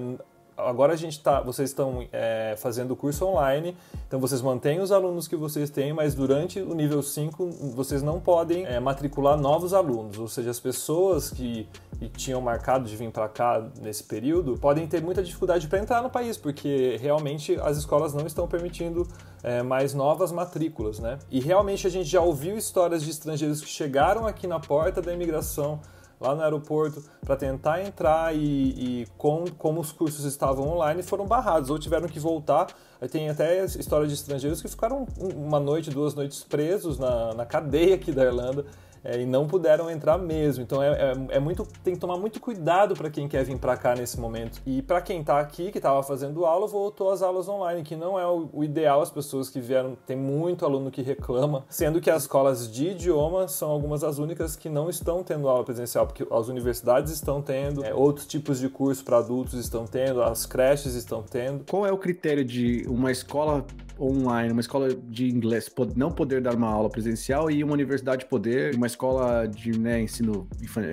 agora 0.59 0.93
a 0.93 0.97
gente 0.97 1.21
tá, 1.21 1.41
vocês 1.41 1.71
estão 1.71 2.07
é, 2.12 2.55
fazendo 2.59 2.93
o 2.93 2.97
curso 2.97 3.25
online, 3.25 3.77
então 4.07 4.19
vocês 4.19 4.43
mantêm 4.43 4.81
os 4.81 4.91
alunos 4.91 5.29
que 5.29 5.37
vocês 5.37 5.71
têm, 5.71 5.93
mas 5.93 6.15
durante 6.15 6.61
o 6.61 6.75
nível 6.75 7.03
5 7.03 7.47
vocês 7.75 8.03
não 8.03 8.21
podem 8.21 8.65
é, 8.67 8.81
matricular 8.81 9.38
novos 9.38 9.73
alunos, 9.73 10.19
ou 10.19 10.29
seja, 10.29 10.50
as 10.50 10.59
pessoas 10.59 11.31
que, 11.31 11.69
que 11.99 12.09
tinham 12.09 12.41
marcado 12.41 12.85
de 12.85 12.97
vir 12.97 13.11
para 13.11 13.29
cá 13.29 13.65
nesse 13.81 14.03
período 14.05 14.59
podem 14.59 14.87
ter 14.87 15.03
muita 15.03 15.23
dificuldade 15.23 15.69
para 15.69 15.79
entrar 15.79 16.03
no 16.03 16.11
país, 16.11 16.37
porque 16.37 16.99
realmente 17.00 17.59
as 17.61 17.77
escolas 17.77 18.12
não 18.12 18.27
estão 18.27 18.49
permitindo 18.49 19.07
é, 19.43 19.62
mais 19.62 19.95
novas 19.95 20.33
matrículas, 20.33 20.99
né? 20.99 21.19
E 21.31 21.41
realmente 21.41 21.87
a 21.87 21.91
gente 21.91 22.09
já 22.09 22.21
ouviu 22.21 22.57
histórias 22.57 23.03
de 23.03 23.11
estrangeiros 23.11 23.61
que 23.61 23.69
chegaram 23.69 24.27
aqui 24.27 24.47
na 24.47 24.59
porta 24.59 25.00
da 25.00 25.12
imigração 25.12 25.81
lá 26.20 26.34
no 26.34 26.42
aeroporto 26.42 27.02
para 27.25 27.37
tentar 27.37 27.82
entrar 27.82 28.34
e, 28.34 29.02
e 29.02 29.06
com, 29.16 29.44
como 29.56 29.80
os 29.80 29.92
cursos 29.92 30.25
estavam 30.25 30.68
online 30.68 31.02
foram 31.02 31.26
barrados 31.26 31.70
ou 31.70 31.78
tiveram 31.78 32.08
que 32.08 32.18
voltar. 32.18 32.68
Aí 33.00 33.08
tem 33.08 33.28
até 33.28 33.64
história 33.64 34.06
de 34.06 34.14
estrangeiros 34.14 34.60
que 34.60 34.68
ficaram 34.68 35.06
uma 35.37 35.60
noite, 35.60 35.90
duas 35.90 36.14
noites 36.14 36.42
presos 36.42 36.98
na, 36.98 37.34
na 37.34 37.46
cadeia 37.46 37.94
aqui 37.94 38.10
da 38.10 38.25
Irlanda 38.25 38.64
é, 39.05 39.21
e 39.21 39.26
não 39.26 39.47
puderam 39.47 39.90
entrar 39.90 40.19
mesmo. 40.19 40.62
Então 40.62 40.83
é, 40.83 40.88
é, 40.88 41.37
é 41.37 41.40
muito, 41.40 41.67
tem 41.83 41.95
que 41.95 42.00
tomar 42.00 42.17
muito 42.17 42.40
cuidado 42.40 42.95
para 42.95 43.11
quem 43.11 43.28
quer 43.28 43.45
vir 43.45 43.59
para 43.59 43.76
cá 43.76 43.95
nesse 43.95 44.19
momento. 44.19 44.61
E 44.67 44.83
para 44.83 45.00
quem 45.00 45.21
está 45.21 45.40
aqui, 45.40 45.71
que 45.71 45.78
estava 45.78 46.02
fazendo 46.02 46.45
aula, 46.45 46.67
voltou 46.67 47.11
às 47.11 47.23
aulas 47.23 47.49
online, 47.49 47.83
que 47.83 47.97
não 47.97 48.19
é 48.19 48.26
o, 48.26 48.49
o, 48.52 48.64
ideal. 48.64 49.00
As 49.00 49.11
pessoas 49.11 49.49
que 49.49 49.61
vieram, 49.61 49.97
tem 50.07 50.17
muito 50.17 50.64
aluno 50.64 50.90
que 50.90 51.02
reclama, 51.02 51.64
sendo 51.69 52.00
que 52.00 52.11
as 52.11 52.23
escolas 52.23 52.71
de 52.71 52.88
idioma 52.88 53.49
são 53.49 53.71
algumas 53.71 54.00
das 54.00 54.19
únicas 54.19 54.57
que 54.57 54.69
não 54.69 54.88
estão 54.90 55.23
tendo 55.23 55.49
aula 55.49 55.64
presencial, 55.64 56.07
porque 56.07 56.26
as 56.31 56.49
universidades 56.49 57.12
estão 57.12 57.40
tendo, 57.40 57.85
é, 57.85 57.95
outros 57.95 58.26
tipos 58.26 58.59
de 58.59 58.69
curso 58.69 59.05
para 59.05 59.19
adultos 59.19 59.55
estão 59.55 59.87
tendo, 59.87 60.23
as 60.23 60.47
creches 60.47 60.95
estão 60.95 61.23
tendo. 61.23 61.64
Qual 61.69 61.87
é 61.87 61.93
o 61.93 61.99
critério 61.99 62.45
de 62.45 62.85
uma 62.88 63.11
escola 63.11 63.64
online, 64.00 64.52
uma 64.52 64.61
escola 64.61 64.95
de 64.95 65.28
inglês 65.28 65.71
não 65.97 66.11
poder 66.11 66.40
dar 66.40 66.55
uma 66.55 66.69
aula 66.69 66.88
presencial 66.88 67.50
e 67.50 67.62
uma 67.64 67.73
universidade 67.73 68.26
poder, 68.26 68.75
uma 68.75 68.87
escola 68.87 69.47
de 69.47 69.78
né, 69.78 70.00
ensino 70.00 70.49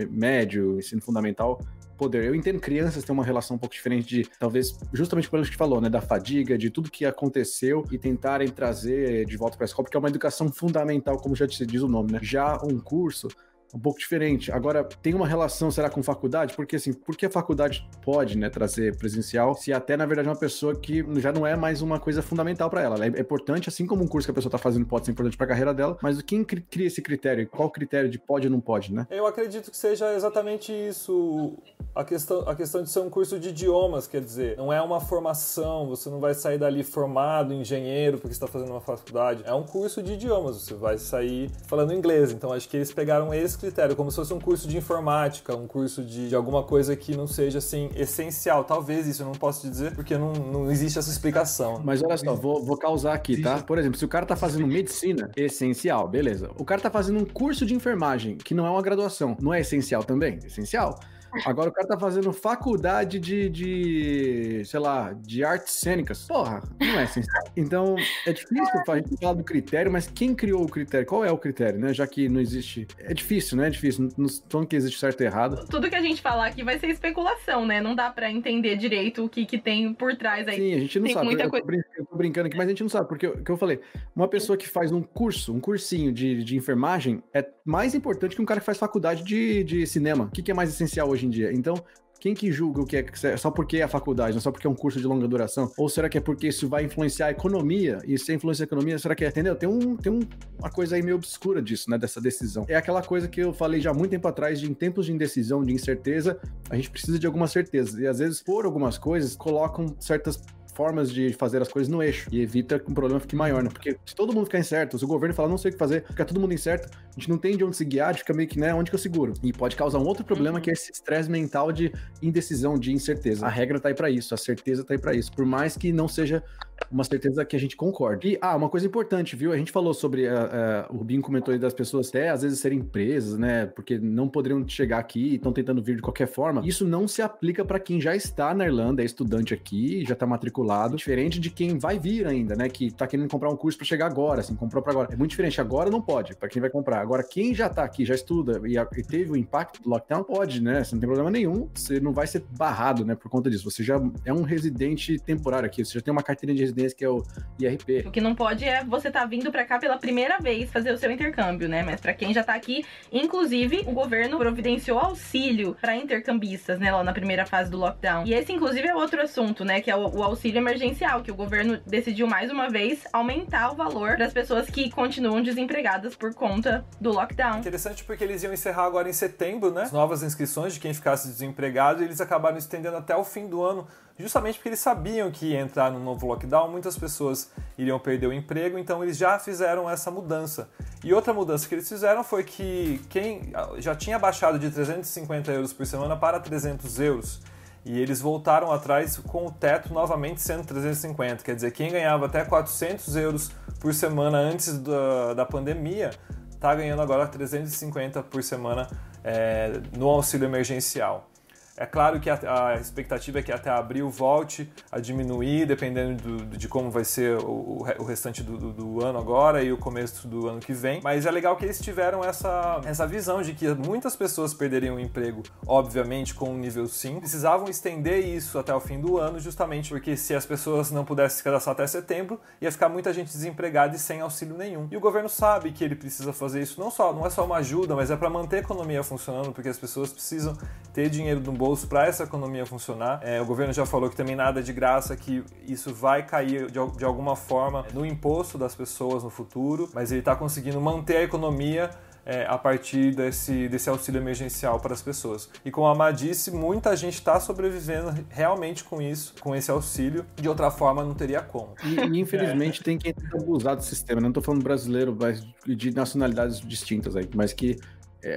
médio, 0.10 0.78
ensino 0.80 1.02
fundamental 1.02 1.62
poder. 1.98 2.26
Eu 2.26 2.36
entendo 2.36 2.60
crianças 2.60 3.04
têm 3.04 3.14
uma 3.14 3.24
relação 3.24 3.56
um 3.56 3.60
pouco 3.60 3.74
diferente 3.74 4.08
de, 4.08 4.30
talvez, 4.40 4.78
justamente 4.94 5.30
pelo 5.30 5.44
que 5.44 5.48
gente 5.50 5.58
falou, 5.58 5.80
né, 5.80 5.90
da 5.90 6.02
fadiga, 6.02 6.58
de 6.58 6.70
tudo 6.70 6.92
que 6.92 7.06
aconteceu 7.06 7.86
e 7.92 7.98
tentarem 7.98 8.48
trazer 8.48 9.26
de 9.26 9.38
volta 9.38 9.58
para 9.58 9.66
a 9.66 9.68
escola, 9.68 9.86
porque 9.86 9.98
é 9.98 10.00
uma 10.00 10.10
educação 10.10 10.52
fundamental, 10.52 11.18
como 11.18 11.36
já 11.36 11.46
diz 11.46 11.82
o 11.82 11.88
nome, 11.88 12.12
né? 12.12 12.20
Já 12.22 12.60
um 12.64 12.80
curso 12.80 13.28
um 13.74 13.80
pouco 13.80 14.00
diferente. 14.00 14.52
Agora, 14.52 14.84
tem 14.84 15.14
uma 15.14 15.28
relação, 15.28 15.70
será, 15.70 15.90
com 15.90 16.02
faculdade? 16.02 16.56
Porque, 16.56 16.78
assim, 16.78 16.94
porque 16.94 17.26
a 17.26 17.30
faculdade 17.30 17.88
pode, 18.04 18.38
né, 18.38 18.50
trazer 18.50 18.98
presencial, 18.98 19.54
se 19.56 19.74
até, 19.74 19.98
na 19.98 20.06
verdade, 20.06 20.28
é 20.28 20.32
uma 20.32 20.38
pessoa 20.38 20.76
que 20.76 21.06
já 21.20 21.32
não 21.32 21.46
é 21.46 21.56
mais 21.56 21.82
uma 21.82 22.00
coisa 22.00 22.22
fundamental 22.22 22.70
para 22.70 22.82
ela. 22.82 22.96
ela. 22.96 23.06
É 23.06 23.20
importante, 23.20 23.70
assim 23.70 23.86
como 23.86 24.04
um 24.04 24.08
curso 24.08 24.28
que 24.28 24.32
a 24.32 24.34
pessoa 24.34 24.50
está 24.50 24.58
fazendo 24.58 24.86
pode 24.86 25.06
ser 25.06 25.12
importante 25.12 25.38
para 25.38 25.46
a 25.46 25.50
carreira 25.50 25.74
dela, 25.74 25.98
mas 26.02 26.22
quem 26.22 26.44
cria 26.44 26.88
esse 26.88 27.02
critério? 27.02 27.48
Qual 27.48 27.70
critério 27.70 28.10
de 28.10 28.18
pode 28.18 28.48
ou 28.48 28.52
não 28.52 28.62
pode, 28.62 28.94
né? 28.94 29.08
Eu 29.10 29.26
acredito 29.26 29.70
que 29.70 29.78
seja 29.78 30.14
exatamente 30.14 30.72
isso. 30.72 31.54
A 31.94 32.04
questão, 32.04 32.48
a 32.48 32.56
questão 32.56 32.84
de 32.84 32.90
ser 32.90 33.00
um 33.00 33.10
curso 33.10 33.40
de 33.40 33.50
idiomas, 33.50 34.08
quer 34.08 34.22
dizer, 34.22 34.58
não 34.58 34.72
é 34.72 34.82
uma 34.82 35.00
formação, 35.00 35.88
você 35.88 36.10
não 36.10 36.20
vai 36.20 36.34
sair 36.34 36.58
dali 36.58 36.84
formado, 36.84 37.54
engenheiro, 37.54 38.18
porque 38.18 38.34
está 38.34 38.48
fazendo 38.48 38.72
uma 38.72 38.82
faculdade. 38.82 39.44
É 39.46 39.54
um 39.54 39.64
curso 39.64 40.04
de 40.04 40.14
idiomas, 40.14 40.58
você 40.58 40.74
vai 40.74 40.98
sair 40.98 41.50
falando 41.68 41.94
inglês. 41.94 42.32
Então, 42.32 42.52
acho 42.52 42.68
que 42.68 42.78
eles 42.78 42.92
pegaram 42.92 43.34
esse 43.34 43.55
critério, 43.60 43.96
como 43.96 44.10
se 44.10 44.16
fosse 44.16 44.34
um 44.34 44.40
curso 44.40 44.68
de 44.68 44.78
informática, 44.78 45.56
um 45.56 45.68
curso 45.68 46.04
de, 46.04 46.30
de 46.30 46.36
alguma 46.36 46.64
coisa 46.64 46.96
que 46.96 47.16
não 47.16 47.28
seja 47.28 47.60
assim 47.60 47.90
essencial. 47.96 48.64
Talvez 48.64 49.08
isso 49.08 49.24
eu 49.24 49.28
não 49.28 49.34
posso 49.34 49.62
te 49.62 49.70
dizer, 49.70 49.94
porque 49.94 50.18
não, 50.18 50.34
não 50.34 50.72
existe 50.72 51.00
essa 51.00 51.10
explicação. 51.10 51.82
Mas 51.84 52.02
olha 52.04 52.18
só, 52.18 52.34
vou, 52.34 52.64
vou 52.64 52.78
causar 52.78 53.14
aqui, 53.14 53.42
tá? 53.42 53.62
Por 53.62 53.78
exemplo, 53.78 53.98
se 53.98 54.06
o 54.06 54.08
cara 54.08 54.26
tá 54.26 54.36
fazendo 54.36 54.68
medicina, 54.68 55.30
essencial, 55.36 56.08
beleza. 56.08 56.50
O 56.58 56.66
cara 56.66 56.82
tá 56.82 56.90
fazendo 56.90 57.20
um 57.20 57.26
curso 57.26 57.66
de 57.66 57.74
enfermagem, 57.74 58.38
que 58.38 58.54
não 58.54 58.66
é 58.66 58.70
uma 58.70 58.82
graduação, 58.82 59.36
não 59.42 59.54
é 59.54 59.62
essencial 59.62 60.04
também? 60.04 60.40
Essencial. 60.46 61.00
Agora 61.46 61.70
o 61.70 61.72
cara 61.72 61.88
tá 61.88 61.98
fazendo 61.98 62.32
faculdade 62.32 63.20
de, 63.20 63.50
de 63.50 64.62
sei 64.66 64.80
lá, 64.80 65.14
de 65.14 65.44
artes 65.44 65.74
cênicas. 65.74 66.28
Porra, 66.28 66.62
não 66.80 67.00
é 67.00 67.04
essencial. 67.04 67.44
Então, 67.56 67.96
é 68.26 68.34
difícil 68.34 68.82
a 68.88 68.96
gente 68.98 69.18
falar 69.18 69.34
do 69.34 69.44
critério, 69.44 69.92
mas 69.92 70.08
quem 70.08 70.36
criou 70.36 70.64
o 70.64 70.70
critério? 70.70 71.06
Qual 71.08 71.24
é 71.24 71.32
o 71.32 71.38
critério, 71.38 71.80
né? 71.80 71.94
Já 71.94 72.06
que 72.06 72.28
não 72.28 72.40
existe. 72.40 72.88
É 73.00 73.14
difícil, 73.14 73.58
né? 73.58 73.68
É 73.68 73.70
difícil. 73.70 74.10
Não 74.18 74.26
estou 74.26 74.66
que 74.66 74.76
existe 74.76 75.00
certo 75.00 75.22
e 75.22 75.26
errado. 75.26 75.66
Tudo 75.70 75.90
que 75.90 75.96
a 75.96 76.02
gente 76.02 76.22
falar 76.22 76.48
aqui 76.48 76.64
vai 76.64 76.80
ser 76.80 76.88
especulação, 76.88 77.66
né? 77.66 77.82
Não 77.82 77.96
dá 77.96 78.10
para 78.10 78.32
entender 78.32 78.76
direito 78.76 79.24
o 79.26 79.30
que, 79.30 79.46
que 79.46 79.58
tem 79.58 79.94
por 79.94 80.16
trás 80.16 80.48
aí. 80.48 80.56
Sim, 80.56 80.74
a 80.74 80.80
gente 80.80 81.00
não 81.00 81.06
tem 81.06 81.14
sabe. 81.14 81.26
Muita 81.26 81.44
eu, 81.44 81.50
coisa... 81.50 81.64
tô 81.64 81.68
brincando, 81.68 81.96
eu 81.98 82.06
tô 82.06 82.16
brincando 82.18 82.48
aqui, 82.48 82.58
mas 82.58 82.66
a 82.66 82.70
gente 82.70 82.82
não 82.82 82.90
sabe. 82.90 83.08
Porque 83.08 83.28
o 83.28 83.44
que 83.44 83.52
eu 83.52 83.58
falei, 83.58 83.80
uma 84.16 84.28
pessoa 84.28 84.58
que 84.58 84.68
faz 84.68 84.92
um 84.92 85.02
curso, 85.02 85.54
um 85.54 85.60
cursinho 85.60 86.12
de, 86.12 86.44
de 86.44 86.56
enfermagem, 86.56 87.22
é 87.34 87.48
mais 87.64 87.96
importante 87.96 88.36
que 88.36 88.42
um 88.42 88.46
cara 88.46 88.60
que 88.60 88.66
faz 88.66 88.78
faculdade 88.78 89.24
de, 89.24 89.64
de 89.64 89.88
cinema. 89.88 90.26
O 90.26 90.32
que, 90.32 90.42
que 90.42 90.52
é 90.52 90.54
mais 90.54 90.70
essencial 90.70 91.10
hoje 91.10 91.25
em 91.26 91.30
dia? 91.30 91.52
Então, 91.52 91.76
quem 92.20 92.34
que 92.34 92.52
julga 92.52 92.82
o 92.82 92.86
que 92.86 92.98
é 92.98 93.38
só 93.38 93.52
porque 93.52 93.78
é 93.78 93.84
a 93.84 93.88
faculdade, 93.88 94.34
não 94.34 94.42
só 94.42 94.52
porque 94.52 94.66
é 94.66 94.70
um 94.70 94.76
curso 94.76 95.00
de 95.00 95.06
longa 95.06 95.28
duração? 95.28 95.72
Ou 95.78 95.88
será 95.88 96.10
que 96.10 96.18
é 96.18 96.22
porque 96.22 96.48
isso 96.48 96.68
vai 96.68 96.84
influenciar 96.84 97.28
a 97.28 97.32
economia? 97.32 98.00
E 98.06 98.18
se 98.18 98.34
influencia 98.34 98.64
a 98.64 98.68
economia, 98.68 98.98
será 98.98 99.14
que 99.14 99.24
é, 99.24 99.28
entendeu? 99.28 99.56
Tem, 99.56 99.70
um, 99.70 99.96
tem 99.96 100.12
um, 100.12 100.22
uma 100.58 100.72
coisa 100.72 100.96
aí 100.96 101.04
meio 101.04 101.18
obscura 101.18 101.62
disso, 101.62 101.90
né? 101.90 101.98
Dessa 101.98 102.20
decisão. 102.20 102.66
É 102.68 102.76
aquela 102.76 103.04
coisa 103.04 103.28
que 103.28 103.42
eu 103.42 103.54
falei 103.54 103.80
já 103.80 103.92
há 103.92 103.94
muito 103.94 104.12
tempo 104.12 104.28
atrás, 104.28 104.60
de 104.60 104.70
em 104.70 104.74
tempos 104.74 105.06
de 105.06 105.12
indecisão, 105.12 105.64
de 105.64 105.74
incerteza, 105.74 106.40
a 106.70 106.76
gente 106.76 106.90
precisa 106.90 107.20
de 107.20 107.28
alguma 107.28 107.48
certeza. 107.48 108.02
E 108.02 108.08
às 108.08 108.18
vezes, 108.18 108.42
por 108.42 108.66
algumas 108.66 108.98
coisas, 108.98 109.36
colocam 109.36 109.96
certas 110.00 110.42
formas 110.76 111.12
de 111.12 111.34
fazer 111.34 111.62
as 111.62 111.70
coisas 111.70 111.92
no 111.92 112.04
eixo 112.04 112.28
e 112.32 112.42
evita 112.42 112.78
que 112.78 112.92
o 112.92 112.94
problema 112.94 113.20
fique 113.20 113.36
maior, 113.36 113.64
né? 113.64 113.70
Porque 113.72 113.98
se 114.06 114.14
todo 114.14 114.34
mundo 114.34 114.46
ficar 114.46 114.60
incerto, 114.60 115.00
se 115.00 115.06
o 115.06 115.08
governo 115.08 115.34
falar 115.34 115.48
não 115.48 115.58
sei 115.58 115.70
o 115.70 115.74
que 115.74 115.80
fazer, 115.80 116.06
fica 116.06 116.26
todo 116.26 116.40
mundo 116.40 116.54
incerto, 116.54 116.90
a 116.94 117.20
gente 117.20 117.30
não 117.30 117.38
tem 117.38 117.56
de 117.56 117.64
onde 117.64 117.78
se 117.78 117.86
guiar, 117.86 118.14
fica 118.16 118.34
meio 118.34 118.48
que, 118.48 118.60
né, 118.60 118.74
onde 118.74 118.92
que 118.92 118.96
eu 118.96 119.00
seguro? 119.00 119.34
E 119.42 119.54
pode 119.54 119.76
causar 119.76 120.00
um 120.00 120.06
outro 120.06 120.26
problema 120.26 120.58
uhum. 120.58 120.62
que 120.62 120.70
é 120.70 120.74
esse 120.74 120.92
estresse 120.92 121.32
mental 121.32 121.72
de 121.72 121.94
indecisão, 122.22 122.78
de 122.78 122.92
incerteza. 122.92 123.46
A 123.46 123.50
regra 123.50 123.80
tá 123.80 123.88
aí 123.88 123.96
para 123.96 124.10
isso, 124.10 124.34
a 124.34 124.38
certeza 124.38 124.84
tá 124.84 124.94
aí 124.94 125.00
para 125.00 125.14
isso, 125.14 125.32
por 125.32 125.46
mais 125.46 125.78
que 125.78 125.94
não 125.94 126.08
seja 126.10 126.44
uma 126.92 127.04
certeza 127.04 127.44
que 127.46 127.56
a 127.56 127.60
gente 127.60 127.76
concorde. 127.76 128.30
E, 128.30 128.38
ah, 128.42 128.56
uma 128.56 128.70
coisa 128.70 128.86
importante, 128.86 129.36
viu? 129.36 129.52
A 129.52 129.58
gente 129.58 129.72
falou 129.72 129.94
sobre, 129.94 130.28
uh, 130.28 130.32
uh, 130.32 130.94
o 130.94 130.98
Rubinho 130.98 131.22
comentou 131.22 131.54
aí 131.54 131.60
das 131.60 131.74
pessoas 131.74 132.10
até 132.10 132.30
às 132.30 132.42
vezes 132.42 132.60
serem 132.60 132.82
presas, 132.82 133.38
né, 133.38 133.66
porque 133.66 133.98
não 133.98 134.28
poderiam 134.28 134.68
chegar 134.68 135.00
aqui 135.00 135.20
e 135.20 135.36
estão 135.36 135.52
tentando 135.52 135.82
vir 135.82 135.98
de 135.98 136.02
qualquer 136.02 136.28
forma. 136.28 136.62
Isso 136.66 136.86
não 136.86 137.08
se 137.08 137.22
aplica 137.22 137.64
para 137.64 137.80
quem 137.80 138.00
já 138.00 138.16
está 138.16 138.54
na 138.54 138.66
Irlanda, 138.66 139.02
é 139.02 139.06
estudante 139.06 139.54
aqui, 139.54 140.04
já 140.06 140.16
tá 140.16 140.26
matriculado, 140.26 140.96
diferente 140.96 141.40
de 141.40 141.50
quem 141.50 141.78
vai 141.78 142.00
vir 142.00 142.28
ainda, 142.28 142.56
né, 142.56 142.70
que 142.70 142.92
tá 142.92 143.08
querendo 143.08 143.30
comprar 143.30 143.50
um 143.50 143.58
curso 143.58 143.78
para 143.78 143.86
chegar 143.86 144.06
agora, 144.06 144.42
assim, 144.42 144.56
comprou 144.56 144.82
para 144.82 144.92
agora. 144.92 145.10
É 145.12 145.16
muito 145.16 145.32
diferente. 145.32 145.60
Agora 145.62 145.90
não 145.90 146.02
pode, 146.02 146.36
para 146.36 146.50
quem 146.50 146.62
vai 146.62 146.70
comprar. 146.70 147.02
Agora, 147.02 147.24
quem 147.24 147.54
já 147.54 147.70
tá 147.70 147.84
aqui, 147.84 148.06
já 148.06 148.16
estuda 148.16 148.62
e, 148.66 148.78
e 148.78 149.04
teve 149.04 149.32
o 149.32 149.36
impacto 149.36 149.82
do 149.82 149.90
lockdown, 149.90 150.24
pode, 150.24 150.62
né? 150.62 150.84
Você 150.84 150.96
não 150.96 151.00
tem 151.00 151.08
problema 151.08 151.30
nenhum. 151.30 151.70
Você 151.74 152.00
não 152.00 152.14
vai 152.14 152.28
ser 152.28 152.44
barrado, 152.58 153.06
né, 153.06 153.16
por 153.16 153.30
conta 153.30 153.50
disso. 153.50 153.70
Você 153.70 153.84
já 153.84 154.02
é 154.24 154.34
um 154.34 154.42
residente 154.42 155.20
temporário 155.20 155.68
aqui. 155.68 155.84
Você 155.84 155.94
já 155.94 156.02
tem 156.02 156.12
uma 156.12 156.24
carteira 156.24 156.54
de 156.54 156.64
residência 156.76 156.98
que 156.98 157.06
é 157.06 157.10
o 157.10 157.24
IRP. 157.60 158.08
O 158.08 158.12
que 158.12 158.22
não 158.22 158.36
pode 158.36 158.66
é 158.66 158.84
você 158.84 159.12
tá 159.12 159.26
vindo 159.26 159.52
para 159.52 159.66
cá 159.66 159.80
pela 159.80 159.98
primeira 159.98 160.38
vez 160.40 160.70
fazer 160.72 160.92
o 160.92 160.98
seu 160.98 161.12
intercâmbio, 161.12 161.68
né? 161.68 161.84
Mas 161.84 162.02
para 162.02 162.14
quem 162.14 162.34
já 162.34 162.44
tá 162.44 162.54
aqui, 162.54 162.86
inclusive, 163.12 163.84
o 163.88 163.92
governo 163.92 164.38
providenciou 164.38 165.00
auxílio 165.00 165.76
para 165.80 165.96
intercambistas, 165.96 166.80
né, 166.80 166.92
lá 166.92 167.04
na 167.04 167.14
primeira 167.14 167.46
fase 167.46 167.70
do 167.70 167.78
lockdown. 167.78 168.26
E 168.26 168.34
esse, 168.34 168.52
inclusive, 168.52 168.88
é 168.88 168.96
outro 168.96 169.22
assunto, 169.22 169.64
né, 169.64 169.82
que 169.82 169.90
é 169.90 169.96
o, 169.96 170.18
o 170.18 170.24
auxílio 170.24 170.58
emergencial, 170.58 171.22
que 171.22 171.32
o 171.32 171.36
governo 171.36 171.80
decidiu 171.86 172.28
mais 172.28 172.52
uma 172.52 172.70
vez 172.70 173.04
aumentar 173.14 173.72
o 173.72 173.76
valor 173.76 174.18
das 174.18 174.34
pessoas 174.34 174.70
que 174.70 174.90
continuam 174.90 175.42
desempregadas 175.42 176.16
por 176.16 176.34
conta 176.34 176.86
do 177.00 177.12
lockdown 177.12 177.26
lockdown. 177.26 177.60
Interessante 177.60 178.04
porque 178.04 178.24
eles 178.24 178.44
iam 178.44 178.54
encerrar 178.54 178.86
agora 178.86 179.10
em 179.10 179.14
setembro, 179.14 179.72
né? 179.72 179.84
As 179.84 179.92
novas 179.92 180.24
inscrições 180.24 180.74
de 180.74 180.80
quem 180.80 180.94
ficasse 180.94 181.28
desempregado 181.28 182.02
e 182.02 182.06
eles 182.06 182.22
acabaram 182.22 182.58
estendendo 182.58 182.98
até 182.98 183.16
o 183.16 183.24
fim 183.24 183.48
do 183.48 183.64
ano, 183.64 183.88
justamente 184.18 184.56
porque 184.56 184.70
eles 184.70 184.80
sabiam 184.80 185.30
que 185.30 185.48
ia 185.48 185.60
entrar 185.60 185.92
no 185.92 186.00
novo 186.00 186.26
lockdown, 186.28 186.70
muitas 186.70 186.98
pessoas 186.98 187.52
iriam 187.78 188.00
perder 188.00 188.28
o 188.28 188.34
emprego, 188.34 188.78
então 188.78 189.04
eles 189.04 189.18
já 189.18 189.38
fizeram 189.38 189.90
essa 189.90 190.10
mudança. 190.10 190.70
E 191.04 191.14
outra 191.14 191.34
mudança 191.34 191.68
que 191.68 191.76
eles 191.76 191.88
fizeram 191.88 192.24
foi 192.24 192.44
que 192.44 193.02
quem 193.10 193.52
já 193.78 193.94
tinha 193.94 194.18
baixado 194.18 194.58
de 194.58 194.70
350 194.72 195.52
euros 195.52 195.74
por 195.74 195.86
semana 195.86 196.16
para 196.16 196.40
300 196.40 197.00
euros. 197.00 197.42
e 197.86 198.00
eles 198.00 198.20
voltaram 198.20 198.72
atrás 198.72 199.18
com 199.18 199.46
o 199.46 199.52
teto 199.52 199.94
novamente 199.94 200.42
sendo 200.42 200.66
350. 200.66 201.44
Quer 201.44 201.54
dizer, 201.54 201.70
quem 201.72 201.92
ganhava 201.92 202.26
até 202.26 202.44
400 202.44 203.16
euros 203.16 203.52
por 203.80 203.94
semana 203.94 204.40
antes 204.40 204.80
da, 204.80 205.36
da 205.36 205.46
pandemia 205.46 206.10
está 206.50 206.74
ganhando 206.74 207.04
agora 207.04 207.28
350 207.28 208.24
por 208.24 208.42
semana 208.42 208.88
é, 209.24 209.80
no 209.96 210.10
auxílio 210.10 210.46
emergencial. 210.46 211.30
É 211.78 211.86
claro 211.86 212.22
que 212.22 212.30
a, 212.30 212.40
a, 212.70 212.76
expectativa 212.76 213.40
é 213.40 213.42
que 213.42 213.52
até 213.52 213.70
abril 213.70 214.10
volte 214.10 214.72
a 214.90 214.98
diminuir, 214.98 215.66
dependendo 215.66 216.24
do, 216.24 216.58
de 216.58 216.70
como 216.70 216.90
vai 216.90 217.04
ser 217.04 217.38
o, 217.38 217.86
o 218.00 218.04
restante 218.04 218.42
do, 218.42 218.58
do, 218.58 218.72
do, 218.72 219.06
ano 219.06 219.20
agora 219.20 219.62
e 219.62 219.74
o 219.74 219.78
começo 219.78 220.26
do 220.26 220.48
ano 220.48 220.62
que 220.62 220.72
vem. 220.72 221.02
Mas 221.04 221.26
é 221.26 221.32
legal 221.32 221.58
que 221.58 221.66
eles 221.66 221.80
tiveram 221.82 222.24
essa, 222.24 222.80
essa 222.86 223.06
visão 223.06 223.42
de 223.42 223.54
que 223.54 223.68
muitas 223.74 224.16
pessoas 224.16 224.54
perderiam 224.54 224.96
o 224.96 225.00
emprego, 225.00 225.44
obviamente, 225.68 226.34
com 226.34 226.50
um 226.50 226.58
nível 226.58 226.88
5. 226.88 227.20
Precisavam 227.20 227.68
estender 227.68 228.26
isso 228.26 228.58
até 228.58 228.74
o 228.74 228.80
fim 228.80 229.02
do 229.02 229.18
ano, 229.18 229.38
justamente 229.38 229.90
porque 229.90 230.16
se 230.16 230.34
as 230.34 230.46
pessoas 230.46 230.92
não 230.92 231.04
pudessem 231.04 231.38
se 231.38 231.44
cadastrar 231.44 231.74
até 231.74 231.86
setembro, 231.86 232.40
ia 232.62 232.72
ficar 232.72 232.88
muita 232.88 233.12
gente 233.12 233.28
desempregada 233.28 233.98
e 233.98 234.00
sem 234.00 234.22
auxílio 234.22 234.56
nenhum. 234.56 234.88
E 234.90 234.96
o 234.96 235.02
governo 235.02 235.28
sabe 235.28 235.74
que 235.74 235.84
ele 235.84 235.96
precisa 235.96 236.32
fazer 236.32 236.62
isso, 236.62 236.80
não 236.80 236.90
só 236.90 237.12
não 237.12 237.26
é 237.26 237.30
só 237.30 237.44
uma 237.44 237.58
ajuda, 237.58 237.98
mas 237.98 238.10
é 238.10 238.16
para 238.16 238.30
manter 238.30 238.58
a 238.58 238.60
economia 238.60 239.04
funcionando, 239.04 239.52
porque 239.52 239.68
as 239.68 239.78
pessoas 239.78 240.14
precisam 240.14 240.58
ter 240.94 241.10
dinheiro 241.10 241.42
no 241.42 241.52
bolso 241.52 241.65
bolso 241.66 241.88
para 241.88 242.06
essa 242.06 242.24
economia 242.24 242.64
funcionar. 242.64 243.20
É, 243.24 243.42
o 243.42 243.46
governo 243.46 243.74
já 243.74 243.88
falou 243.88 244.08
que 244.08 244.16
também 244.16 244.36
nada 244.36 244.62
de 244.62 244.72
graça, 244.72 245.16
que 245.16 245.44
isso 245.68 245.92
vai 245.92 246.24
cair 246.24 246.68
de, 246.68 246.80
de 246.98 247.04
alguma 247.04 247.36
forma 247.36 247.86
no 247.92 248.06
imposto 248.06 248.56
das 248.56 248.76
pessoas 248.76 249.24
no 249.24 249.32
futuro, 249.32 249.90
mas 249.92 250.12
ele 250.12 250.20
está 250.20 250.36
conseguindo 250.36 250.80
manter 250.80 251.18
a 251.18 251.24
economia 251.24 251.90
é, 252.24 252.46
a 252.48 252.58
partir 252.58 253.16
desse, 253.16 253.68
desse 253.68 253.90
auxílio 253.90 254.20
emergencial 254.20 254.80
para 254.80 254.94
as 254.94 255.02
pessoas. 255.02 255.50
E 255.64 255.72
como 255.72 255.88
a 255.88 255.96
Má 255.96 256.12
disse, 256.12 256.52
muita 256.52 256.96
gente 256.96 257.16
está 257.16 257.40
sobrevivendo 257.40 258.14
realmente 258.30 258.84
com 258.84 259.02
isso, 259.02 259.34
com 259.40 259.56
esse 259.56 259.70
auxílio. 259.70 260.26
De 260.36 260.50
outra 260.50 260.72
forma, 260.72 261.04
não 261.04 261.14
teria 261.14 261.42
como. 261.42 261.76
E, 261.84 261.96
e 261.96 262.20
infelizmente 262.20 262.82
é. 262.82 262.84
tem 262.84 262.98
quem 262.98 263.14
abusar 263.34 263.76
do 263.76 263.84
sistema. 263.84 264.20
Não 264.20 264.30
estou 264.30 264.42
falando 264.42 264.64
brasileiro, 264.64 265.16
mas 265.20 265.46
de 265.66 265.94
nacionalidades 265.94 266.60
distintas 266.60 267.16
aí, 267.16 267.30
mas 267.34 267.54
que 267.54 267.78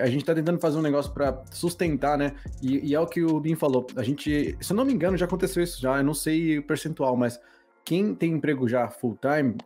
a 0.03 0.07
gente 0.07 0.21
está 0.21 0.35
tentando 0.35 0.59
fazer 0.59 0.79
um 0.79 0.83
negócio 0.83 1.13
para 1.13 1.43
sustentar, 1.51 2.19
né? 2.19 2.35
E, 2.61 2.91
e, 2.91 2.95
é 2.95 3.01
o 3.01 3.07
que 3.07 3.23
o 3.23 3.41
Bin 3.41 3.55
falou. 3.55 3.87
A 3.97 4.03
gente, 4.03 4.57
se 4.61 4.73
eu 4.73 4.77
não 4.77 4.85
me 4.85 4.93
engano, 4.93 5.17
já 5.17 5.25
aconteceu 5.25 5.63
isso 5.63 5.81
já. 5.81 5.97
Eu 5.97 6.05
não 6.05 6.15
sei 6.15 6.59
o 6.59 6.63
percentual, 6.63 7.17
mas 7.17 7.41
quem 7.85 8.15
tem 8.15 8.33
emprego 8.33 8.69
já 8.69 8.89
full 8.89 9.19
time, 9.19 9.57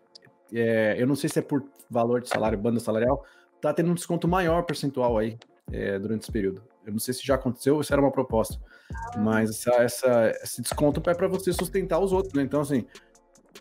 é, 0.52 0.94
eu 0.96 1.06
não 1.06 1.16
sei 1.16 1.28
se 1.28 1.40
é 1.40 1.42
por 1.42 1.64
valor 1.90 2.20
de 2.20 2.28
salário, 2.28 2.56
banda 2.56 2.78
salarial, 2.78 3.24
tá 3.60 3.72
tendo 3.74 3.90
um 3.90 3.94
desconto 3.94 4.28
maior 4.28 4.62
percentual 4.62 5.18
aí 5.18 5.36
é, 5.72 5.98
durante 5.98 6.22
esse 6.22 6.32
período. 6.32 6.62
Eu 6.86 6.92
não 6.92 6.98
sei 6.98 7.14
se 7.14 7.26
já 7.26 7.34
aconteceu 7.34 7.76
ou 7.76 7.82
se 7.82 7.92
era 7.92 8.00
uma 8.00 8.10
proposta, 8.10 8.58
mas 9.18 9.50
essa, 9.50 9.82
essa 9.82 10.32
esse 10.42 10.62
desconto 10.62 11.02
é 11.08 11.14
para 11.14 11.28
você 11.28 11.52
sustentar 11.52 11.98
os 11.98 12.12
outros, 12.12 12.34
né? 12.34 12.42
Então, 12.42 12.60
assim, 12.60 12.84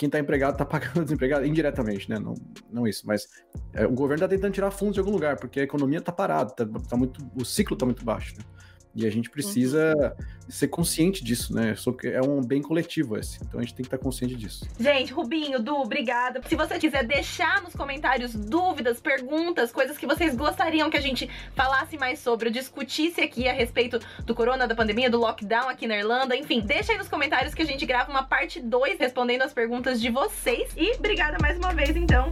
quem 0.02 0.08
está 0.08 0.18
empregado 0.18 0.54
está 0.54 0.66
pagando 0.66 1.04
desempregado 1.04 1.46
indiretamente, 1.46 2.10
né? 2.10 2.18
Não, 2.18 2.34
não 2.72 2.88
isso, 2.88 3.06
mas 3.06 3.28
é, 3.72 3.86
o 3.86 3.92
governo 3.92 4.16
está 4.16 4.28
tentando 4.28 4.52
tirar 4.52 4.72
fundos 4.72 4.96
de 4.96 5.00
algum 5.00 5.12
lugar, 5.12 5.38
porque 5.38 5.60
a 5.60 5.64
economia 5.64 6.00
está 6.00 6.12
parada, 6.12 6.52
tá, 6.52 6.66
tá, 6.90 6.98
muito, 6.98 7.24
o 7.36 7.46
ciclo 7.46 7.76
está 7.76 7.86
muito 7.86 8.04
baixo. 8.04 8.36
Né? 8.36 8.44
E 8.93 9.06
a 9.06 9.10
gente 9.10 9.30
precisa 9.30 9.95
uhum. 9.95 10.25
ser 10.49 10.67
consciente 10.67 11.23
disso, 11.23 11.54
né? 11.56 11.73
É 12.04 12.21
um 12.21 12.41
bem 12.41 12.62
coletivo 12.62 13.17
esse. 13.17 13.39
Então 13.41 13.60
a 13.60 13.63
gente 13.63 13.73
tem 13.73 13.84
que 13.84 13.88
estar 13.88 13.97
consciente 13.97 14.36
disso. 14.36 14.67
Gente, 14.80 15.13
Rubinho, 15.13 15.62
Du, 15.62 15.75
obrigada. 15.75 16.41
Se 16.47 16.56
você 16.56 16.77
quiser 16.77 17.06
deixar 17.06 17.62
nos 17.62 17.73
comentários 17.73 18.34
dúvidas, 18.36 18.99
perguntas, 18.99 19.71
coisas 19.71 19.97
que 19.97 20.06
vocês 20.06 20.36
gostariam 20.36 20.89
que 20.89 20.97
a 20.97 21.01
gente 21.01 21.30
falasse 21.56 21.97
mais 21.97 22.19
sobre, 22.19 22.49
discutisse 22.49 23.21
aqui 23.21 23.47
a 23.47 23.54
respeito 23.54 23.99
do 24.25 24.36
corona, 24.36 24.67
da 24.67 24.75
pandemia, 24.75 25.10
do 25.10 25.19
lockdown 25.19 25.69
aqui 25.69 25.88
na 25.88 25.97
Irlanda, 25.97 26.36
enfim, 26.36 26.60
deixa 26.60 26.91
aí 26.91 26.97
nos 26.97 27.08
comentários 27.08 27.54
que 27.54 27.62
a 27.62 27.65
gente 27.65 27.86
grava 27.86 28.12
uma 28.12 28.23
parte 28.23 28.60
2 28.60 28.99
respondendo 28.99 29.43
as 29.43 29.54
perguntas 29.54 30.01
de 30.01 30.10
vocês. 30.10 30.69
E 30.75 30.91
obrigada 30.97 31.38
mais 31.41 31.58
uma 31.58 31.73
vez, 31.73 31.95
então. 31.95 32.30